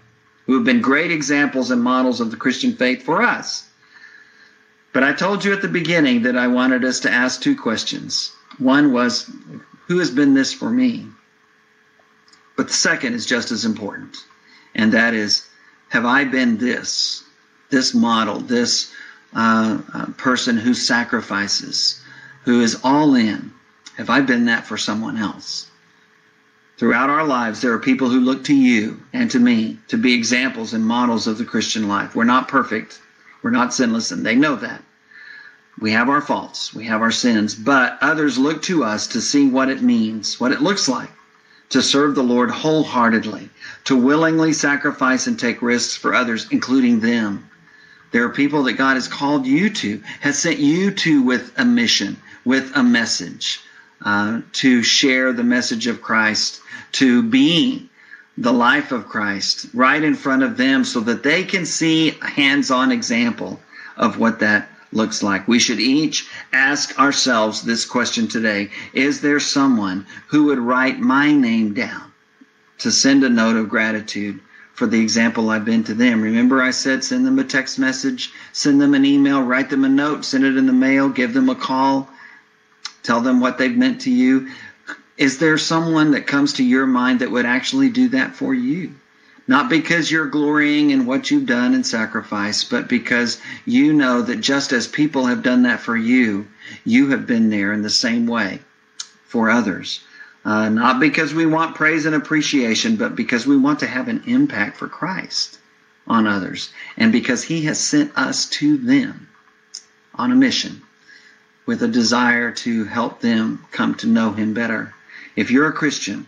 who 0.46 0.56
have 0.56 0.64
been 0.64 0.82
great 0.82 1.12
examples 1.12 1.70
and 1.70 1.84
models 1.84 2.22
of 2.22 2.32
the 2.32 2.38
Christian 2.38 2.74
faith 2.74 3.04
for 3.04 3.22
us. 3.22 3.70
But 4.94 5.04
I 5.04 5.14
told 5.14 5.46
you 5.46 5.54
at 5.54 5.62
the 5.62 5.68
beginning 5.68 6.24
that 6.24 6.38
I 6.38 6.48
wanted 6.48 6.84
us 6.84 7.02
to 7.02 7.12
ask 7.12 7.42
two 7.42 7.56
questions. 7.56 8.32
One 8.58 8.92
was, 8.92 9.30
Who 9.88 10.00
has 10.00 10.10
been 10.10 10.34
this 10.34 10.52
for 10.52 10.70
me? 10.70 11.06
But 12.56 12.68
the 12.68 12.74
second 12.74 13.14
is 13.14 13.26
just 13.26 13.52
as 13.52 13.64
important, 13.64 14.18
and 14.74 14.92
that 14.94 15.14
is, 15.14 15.49
have 15.90 16.06
I 16.06 16.24
been 16.24 16.58
this, 16.58 17.24
this 17.70 17.94
model, 17.94 18.40
this 18.40 18.92
uh, 19.36 19.80
uh, 19.94 20.06
person 20.18 20.58
who 20.58 20.74
sacrifices, 20.74 22.02
who 22.46 22.62
is 22.62 22.80
all 22.84 23.16
in? 23.16 23.52
Have 23.98 24.10
I 24.10 24.22
been 24.22 24.46
that 24.46 24.66
for 24.66 24.78
someone 24.78 25.18
else? 25.18 25.70
Throughout 26.78 27.10
our 27.10 27.26
lives, 27.26 27.62
there 27.62 27.74
are 27.74 27.80
people 27.80 28.10
who 28.10 28.22
look 28.22 28.46
to 28.46 28.56
you 28.56 29.02
and 29.12 29.30
to 29.32 29.40
me 29.40 29.78
to 29.90 29.98
be 29.98 30.14
examples 30.14 30.74
and 30.74 30.86
models 30.86 31.28
of 31.28 31.38
the 31.38 31.44
Christian 31.44 31.90
life. 31.90 32.16
We're 32.16 32.24
not 32.24 32.48
perfect. 32.48 33.02
We're 33.44 33.50
not 33.50 33.74
sinless, 33.74 34.12
and 34.12 34.26
they 34.26 34.36
know 34.36 34.56
that. 34.56 34.82
We 35.80 35.92
have 35.92 36.10
our 36.10 36.22
faults, 36.22 36.74
we 36.74 36.86
have 36.86 37.02
our 37.02 37.12
sins, 37.12 37.56
but 37.56 37.98
others 38.02 38.38
look 38.38 38.62
to 38.64 38.84
us 38.84 39.08
to 39.08 39.22
see 39.22 39.48
what 39.48 39.70
it 39.70 39.82
means, 39.82 40.40
what 40.40 40.52
it 40.52 40.62
looks 40.62 40.90
like 40.90 41.10
to 41.70 41.82
serve 41.82 42.16
the 42.16 42.24
Lord 42.24 42.50
wholeheartedly, 42.50 43.50
to 43.86 43.96
willingly 43.96 44.54
sacrifice 44.54 45.28
and 45.28 45.40
take 45.40 45.62
risks 45.62 45.96
for 45.96 46.14
others, 46.14 46.48
including 46.52 47.00
them. 47.00 47.50
There 48.12 48.24
are 48.24 48.30
people 48.30 48.64
that 48.64 48.74
God 48.74 48.96
has 48.96 49.08
called 49.08 49.46
you 49.46 49.70
to, 49.70 50.02
has 50.22 50.40
sent 50.40 50.60
you 50.60 50.92
to 50.92 51.22
with 51.22 51.52
a 51.58 51.66
mission, 51.66 52.18
with 52.44 52.72
a 52.76 52.84
message, 52.84 53.62
uh, 54.04 54.42
to 54.54 54.82
share 54.82 55.32
the 55.32 55.44
message 55.44 55.86
of 55.86 56.02
Christ, 56.02 56.62
to 56.94 57.22
be 57.22 57.90
the 58.38 58.54
life 58.54 58.92
of 58.92 59.08
Christ 59.08 59.68
right 59.74 60.02
in 60.02 60.16
front 60.16 60.44
of 60.44 60.56
them 60.56 60.86
so 60.86 61.02
that 61.02 61.24
they 61.24 61.44
can 61.44 61.66
see 61.66 62.18
a 62.22 62.26
hands 62.26 62.72
on 62.72 62.92
example 62.92 63.60
of 63.98 64.18
what 64.18 64.40
that 64.40 64.69
looks 64.92 65.22
like. 65.22 65.48
We 65.48 65.60
should 65.60 65.80
each 65.80 66.28
ask 66.52 66.98
ourselves 67.00 67.62
this 67.62 67.86
question 67.86 68.28
today 68.28 68.70
Is 68.94 69.22
there 69.22 69.40
someone 69.40 70.06
who 70.28 70.46
would 70.46 70.60
write 70.60 71.00
my 71.00 71.32
name 71.32 71.74
down 71.74 72.12
to 72.80 72.92
send 72.92 73.24
a 73.24 73.30
note 73.30 73.56
of 73.56 73.70
gratitude 73.70 74.40
for 74.74 74.88
the 74.88 75.00
example 75.00 75.50
I've 75.50 75.66
been 75.66 75.84
to 75.86 75.94
them? 75.94 76.22
Remember, 76.22 76.62
I 76.62 76.72
said 76.72 77.04
send 77.04 77.26
them 77.26 77.40
a 77.40 77.44
text 77.44 77.78
message, 77.78 78.32
send 78.52 78.82
them 78.82 78.94
an 78.94 79.06
email, 79.06 79.44
write 79.44 79.70
them 79.70 79.86
a 79.86 79.90
note, 79.90 80.26
send 80.26 80.44
it 80.44 80.58
in 80.58 80.66
the 80.66 80.74
mail, 80.74 81.10
give 81.10 81.34
them 81.34 81.50
a 81.50 81.56
call, 81.56 82.10
tell 83.04 83.22
them 83.22 83.40
what 83.40 83.58
they've 83.58 83.78
meant 83.78 84.02
to 84.02 84.12
you. 84.12 84.50
Is 85.18 85.38
there 85.38 85.58
someone 85.58 86.12
that 86.12 86.28
comes 86.28 86.54
to 86.54 86.64
your 86.64 86.88
mind 86.88 87.20
that 87.20 87.32
would 87.32 87.46
actually 87.46 87.90
do 87.90 88.08
that 88.10 88.36
for 88.36 88.54
you? 88.54 88.96
Not 89.50 89.68
because 89.68 90.12
you're 90.12 90.28
glorying 90.28 90.92
in 90.92 91.08
what 91.08 91.32
you've 91.32 91.48
done 91.48 91.74
and 91.74 91.84
sacrifice, 91.84 92.64
but 92.64 92.88
because 92.88 93.42
you 93.66 93.94
know 93.94 94.22
that 94.22 94.42
just 94.42 94.72
as 94.72 94.86
people 94.86 95.26
have 95.26 95.42
done 95.42 95.64
that 95.64 95.80
for 95.80 95.98
you, 95.98 96.46
you 96.86 97.10
have 97.10 97.26
been 97.26 97.50
there 97.50 97.74
in 97.74 97.82
the 97.82 97.90
same 97.90 98.28
way 98.28 98.60
for 99.26 99.50
others. 99.50 100.02
Uh, 100.46 100.70
not 100.70 101.00
because 101.00 101.34
we 101.34 101.48
want 101.48 101.74
praise 101.74 102.06
and 102.06 102.14
appreciation, 102.14 102.96
but 102.96 103.16
because 103.16 103.48
we 103.48 103.58
want 103.58 103.80
to 103.80 103.88
have 103.88 104.08
an 104.08 104.22
impact 104.28 104.78
for 104.78 104.88
Christ 104.88 105.58
on 106.06 106.28
others. 106.28 106.72
And 106.96 107.12
because 107.12 107.42
He 107.42 107.64
has 107.64 107.80
sent 107.80 108.16
us 108.16 108.48
to 108.52 108.78
them 108.78 109.30
on 110.14 110.32
a 110.32 110.36
mission 110.36 110.84
with 111.66 111.82
a 111.82 111.88
desire 111.88 112.52
to 112.52 112.84
help 112.84 113.20
them 113.20 113.66
come 113.72 113.96
to 113.96 114.08
know 114.08 114.32
Him 114.32 114.54
better. 114.54 114.94
If 115.36 115.50
you're 115.50 115.70
a 115.70 115.74
Christian, 115.74 116.28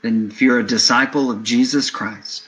then 0.00 0.30
if 0.30 0.40
you're 0.40 0.60
a 0.60 0.66
disciple 0.66 1.30
of 1.30 1.42
Jesus 1.42 1.90
Christ, 1.90 2.45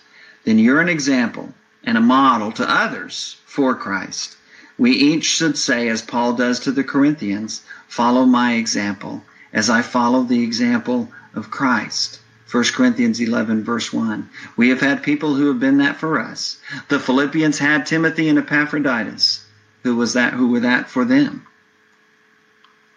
then 0.49 0.59
you're 0.59 0.81
an 0.81 0.89
example 0.89 1.53
and 1.85 1.99
a 1.99 2.01
model 2.01 2.51
to 2.53 2.67
others 2.67 3.37
for 3.45 3.75
Christ. 3.75 4.35
We 4.79 4.93
each 4.93 5.27
should 5.27 5.59
say, 5.59 5.89
as 5.89 6.01
Paul 6.01 6.33
does 6.33 6.61
to 6.61 6.73
the 6.73 6.85
Corinthians, 6.85 7.61
follow 7.87 8.25
my 8.25 8.55
example 8.55 9.23
as 9.53 9.69
I 9.69 9.83
follow 9.83 10.23
the 10.23 10.43
example 10.43 11.13
of 11.35 11.51
Christ. 11.51 12.21
1 12.51 12.65
Corinthians 12.73 13.21
11, 13.21 13.63
verse 13.63 13.93
1. 13.93 14.31
We 14.57 14.71
have 14.71 14.81
had 14.81 15.03
people 15.03 15.35
who 15.35 15.49
have 15.49 15.61
been 15.61 15.77
that 15.79 15.99
for 15.99 16.19
us. 16.19 16.57
The 16.89 16.99
Philippians 16.99 17.59
had 17.59 17.85
Timothy 17.85 18.31
and 18.31 18.39
Epaphroditus. 18.39 19.45
Who 19.83 19.97
was 19.97 20.15
that? 20.15 20.33
Who 20.33 20.49
were 20.49 20.61
that 20.61 20.89
for 20.89 21.05
them? 21.05 21.47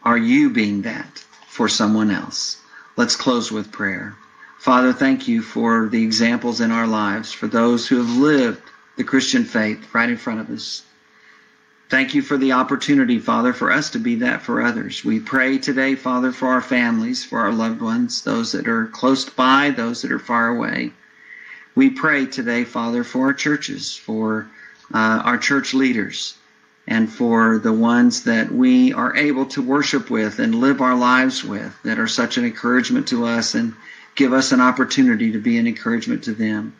Are 0.04 0.18
you 0.18 0.52
being 0.52 0.84
that 0.84 1.20
for 1.50 1.68
someone 1.68 2.12
else? 2.12 2.62
Let's 2.96 3.18
close 3.18 3.52
with 3.52 3.74
prayer. 3.74 4.16
Father, 4.62 4.93
thank 4.93 5.28
you 5.28 5.41
for 5.41 5.89
the 5.89 6.04
examples 6.04 6.62
in 6.62 6.69
our 6.69 6.86
lives, 6.86 7.32
for 7.34 7.47
those 7.47 7.88
who 7.88 7.97
have 7.97 8.17
lived 8.17 8.62
the 8.95 9.04
Christian 9.04 9.43
faith 9.43 9.91
right 9.91 10.08
in 10.08 10.17
front 10.17 10.39
of 10.39 10.52
us. 10.52 10.84
Thank 11.89 12.13
you 12.13 12.21
for 12.21 12.38
the 12.38 12.52
opportunity, 12.52 13.17
Father, 13.17 13.54
for 13.54 13.71
us 13.71 13.89
to 13.89 13.97
be 13.97 14.17
that 14.17 14.43
for 14.43 14.62
others. 14.62 15.04
We 15.04 15.19
pray 15.19 15.58
today, 15.58 15.95
Father, 15.95 16.32
for 16.32 16.50
our 16.50 16.62
families, 16.62 17.24
for 17.26 17.39
our 17.39 17.52
loved 17.52 17.82
ones, 17.82 18.21
those 18.21 18.52
that 18.52 18.67
are 18.67 18.86
close 18.86 19.28
by, 19.28 19.71
those 19.71 20.04
that 20.04 20.12
are 20.12 20.19
far 20.19 20.50
away. 20.50 20.93
We 21.74 21.89
pray 21.89 22.28
today, 22.28 22.63
Father, 22.63 23.04
for 23.04 23.26
our 23.26 23.34
churches, 23.34 23.95
for 23.95 24.47
uh, 24.93 25.24
our 25.26 25.39
church 25.39 25.74
leaders, 25.74 26.38
and 26.88 27.12
for 27.12 27.58
the 27.58 27.74
ones 27.74 28.26
that 28.26 28.52
we 28.52 28.93
are 28.93 29.15
able 29.15 29.47
to 29.47 29.63
worship 29.63 30.12
with 30.12 30.38
and 30.38 30.54
live 30.54 30.82
our 30.82 30.95
lives 30.95 31.43
with 31.43 31.76
that 31.82 31.97
are 31.97 32.08
such 32.08 32.38
an 32.38 32.45
encouragement 32.45 33.08
to 33.08 33.26
us 33.26 33.56
and 33.56 33.74
give 34.15 34.34
us 34.34 34.52
an 34.52 34.62
opportunity 34.62 35.32
to 35.32 35.39
be 35.39 35.58
an 35.58 35.67
encouragement 35.67 36.24
to 36.24 36.34
them. 36.34 36.76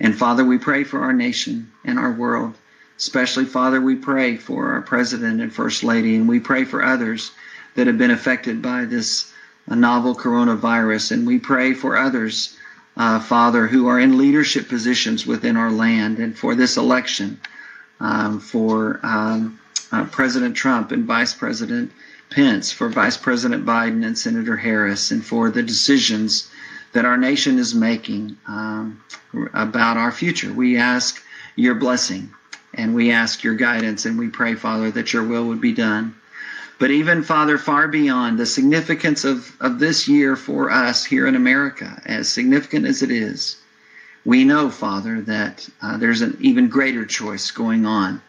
And 0.00 0.16
Father, 0.16 0.44
we 0.44 0.58
pray 0.58 0.84
for 0.84 1.00
our 1.00 1.12
nation 1.12 1.70
and 1.84 1.98
our 1.98 2.12
world. 2.12 2.54
Especially, 2.96 3.44
Father, 3.44 3.80
we 3.80 3.96
pray 3.96 4.36
for 4.36 4.72
our 4.72 4.82
President 4.82 5.40
and 5.40 5.52
First 5.52 5.82
Lady, 5.82 6.14
and 6.16 6.28
we 6.28 6.40
pray 6.40 6.64
for 6.64 6.82
others 6.82 7.32
that 7.74 7.86
have 7.86 7.98
been 7.98 8.10
affected 8.10 8.62
by 8.62 8.84
this 8.84 9.32
uh, 9.68 9.74
novel 9.74 10.14
coronavirus. 10.14 11.12
And 11.12 11.26
we 11.26 11.38
pray 11.38 11.74
for 11.74 11.96
others, 11.96 12.56
uh, 12.96 13.18
Father, 13.18 13.66
who 13.66 13.88
are 13.88 13.98
in 13.98 14.16
leadership 14.18 14.68
positions 14.68 15.26
within 15.26 15.56
our 15.56 15.70
land 15.70 16.18
and 16.18 16.38
for 16.38 16.54
this 16.54 16.76
election, 16.76 17.40
um, 18.00 18.38
for 18.38 19.00
um, 19.02 19.58
uh, 19.90 20.04
President 20.06 20.56
Trump 20.56 20.92
and 20.92 21.04
Vice 21.04 21.34
President 21.34 21.90
Pence, 22.30 22.72
for 22.72 22.88
Vice 22.88 23.16
President 23.16 23.64
Biden 23.64 24.04
and 24.04 24.16
Senator 24.16 24.56
Harris, 24.56 25.10
and 25.10 25.24
for 25.24 25.50
the 25.50 25.62
decisions 25.62 26.48
that 26.94 27.04
our 27.04 27.16
nation 27.18 27.58
is 27.58 27.74
making 27.74 28.38
um, 28.46 29.02
about 29.52 29.96
our 29.96 30.12
future. 30.12 30.52
We 30.52 30.78
ask 30.78 31.22
your 31.56 31.74
blessing 31.74 32.32
and 32.72 32.94
we 32.94 33.10
ask 33.10 33.44
your 33.44 33.54
guidance 33.54 34.06
and 34.06 34.18
we 34.18 34.28
pray, 34.28 34.54
Father, 34.54 34.90
that 34.92 35.12
your 35.12 35.24
will 35.24 35.46
would 35.48 35.60
be 35.60 35.72
done. 35.72 36.14
But 36.78 36.90
even, 36.90 37.22
Father, 37.22 37.58
far 37.58 37.88
beyond 37.88 38.38
the 38.38 38.46
significance 38.46 39.24
of, 39.24 39.56
of 39.60 39.78
this 39.78 40.08
year 40.08 40.36
for 40.36 40.70
us 40.70 41.04
here 41.04 41.26
in 41.26 41.34
America, 41.34 42.00
as 42.04 42.28
significant 42.28 42.86
as 42.86 43.02
it 43.02 43.10
is, 43.10 43.56
we 44.24 44.44
know, 44.44 44.70
Father, 44.70 45.20
that 45.22 45.68
uh, 45.82 45.98
there's 45.98 46.22
an 46.22 46.36
even 46.40 46.68
greater 46.68 47.04
choice 47.04 47.50
going 47.50 47.86
on 47.86 48.22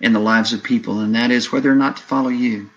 in 0.00 0.12
the 0.12 0.20
lives 0.20 0.52
of 0.52 0.62
people, 0.62 1.00
and 1.00 1.14
that 1.14 1.30
is 1.30 1.52
whether 1.52 1.70
or 1.70 1.74
not 1.74 1.96
to 1.96 2.02
follow 2.02 2.28
you. 2.28 2.70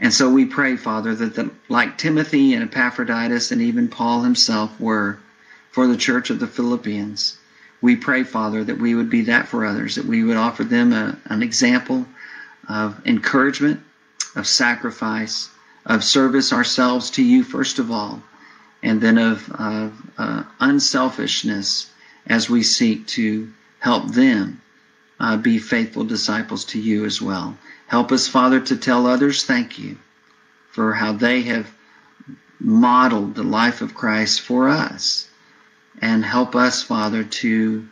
And 0.00 0.14
so 0.14 0.30
we 0.30 0.44
pray, 0.44 0.76
Father, 0.76 1.14
that 1.14 1.34
the, 1.34 1.50
like 1.68 1.98
Timothy 1.98 2.54
and 2.54 2.62
Epaphroditus 2.62 3.50
and 3.50 3.60
even 3.60 3.88
Paul 3.88 4.22
himself 4.22 4.78
were 4.80 5.18
for 5.70 5.86
the 5.86 5.96
church 5.96 6.30
of 6.30 6.38
the 6.38 6.46
Philippians, 6.46 7.36
we 7.80 7.96
pray, 7.96 8.24
Father, 8.24 8.64
that 8.64 8.78
we 8.78 8.94
would 8.94 9.10
be 9.10 9.22
that 9.22 9.48
for 9.48 9.64
others, 9.64 9.96
that 9.96 10.04
we 10.04 10.24
would 10.24 10.36
offer 10.36 10.64
them 10.64 10.92
a, 10.92 11.18
an 11.26 11.42
example 11.42 12.06
of 12.68 13.00
encouragement, 13.06 13.80
of 14.36 14.46
sacrifice, 14.46 15.48
of 15.86 16.04
service 16.04 16.52
ourselves 16.52 17.10
to 17.10 17.22
you, 17.22 17.42
first 17.42 17.78
of 17.78 17.90
all, 17.90 18.22
and 18.82 19.00
then 19.00 19.18
of, 19.18 19.50
of 19.52 19.92
uh, 20.18 20.42
unselfishness 20.60 21.90
as 22.26 22.50
we 22.50 22.62
seek 22.62 23.06
to 23.06 23.52
help 23.80 24.06
them 24.08 24.60
uh, 25.20 25.36
be 25.36 25.58
faithful 25.58 26.04
disciples 26.04 26.64
to 26.66 26.80
you 26.80 27.04
as 27.04 27.20
well. 27.20 27.56
Help 27.86 28.12
us, 28.12 28.28
Father, 28.28 28.60
to 28.60 28.76
tell 28.76 29.06
others 29.06 29.44
thank 29.44 29.78
you 29.78 29.98
for 30.70 30.92
how 30.92 31.12
they 31.12 31.42
have 31.42 31.70
modeled 32.60 33.34
the 33.34 33.42
life 33.42 33.80
of 33.80 33.94
Christ 33.94 34.40
for 34.40 34.68
us. 34.68 35.28
And 36.00 36.24
help 36.24 36.54
us, 36.54 36.82
Father, 36.82 37.24
to 37.24 37.88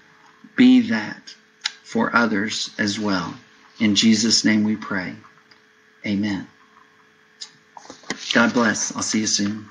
be 0.55 0.89
that 0.91 1.35
for 1.83 2.15
others 2.15 2.71
as 2.79 2.99
well. 2.99 3.35
In 3.81 3.95
Jesus' 3.95 4.45
name 4.45 4.65
we 4.65 4.77
pray. 4.77 5.15
Amen. 6.07 6.47
God 8.33 8.53
bless. 8.53 8.95
I'll 8.95 9.03
see 9.03 9.21
you 9.21 9.27
soon. 9.27 9.69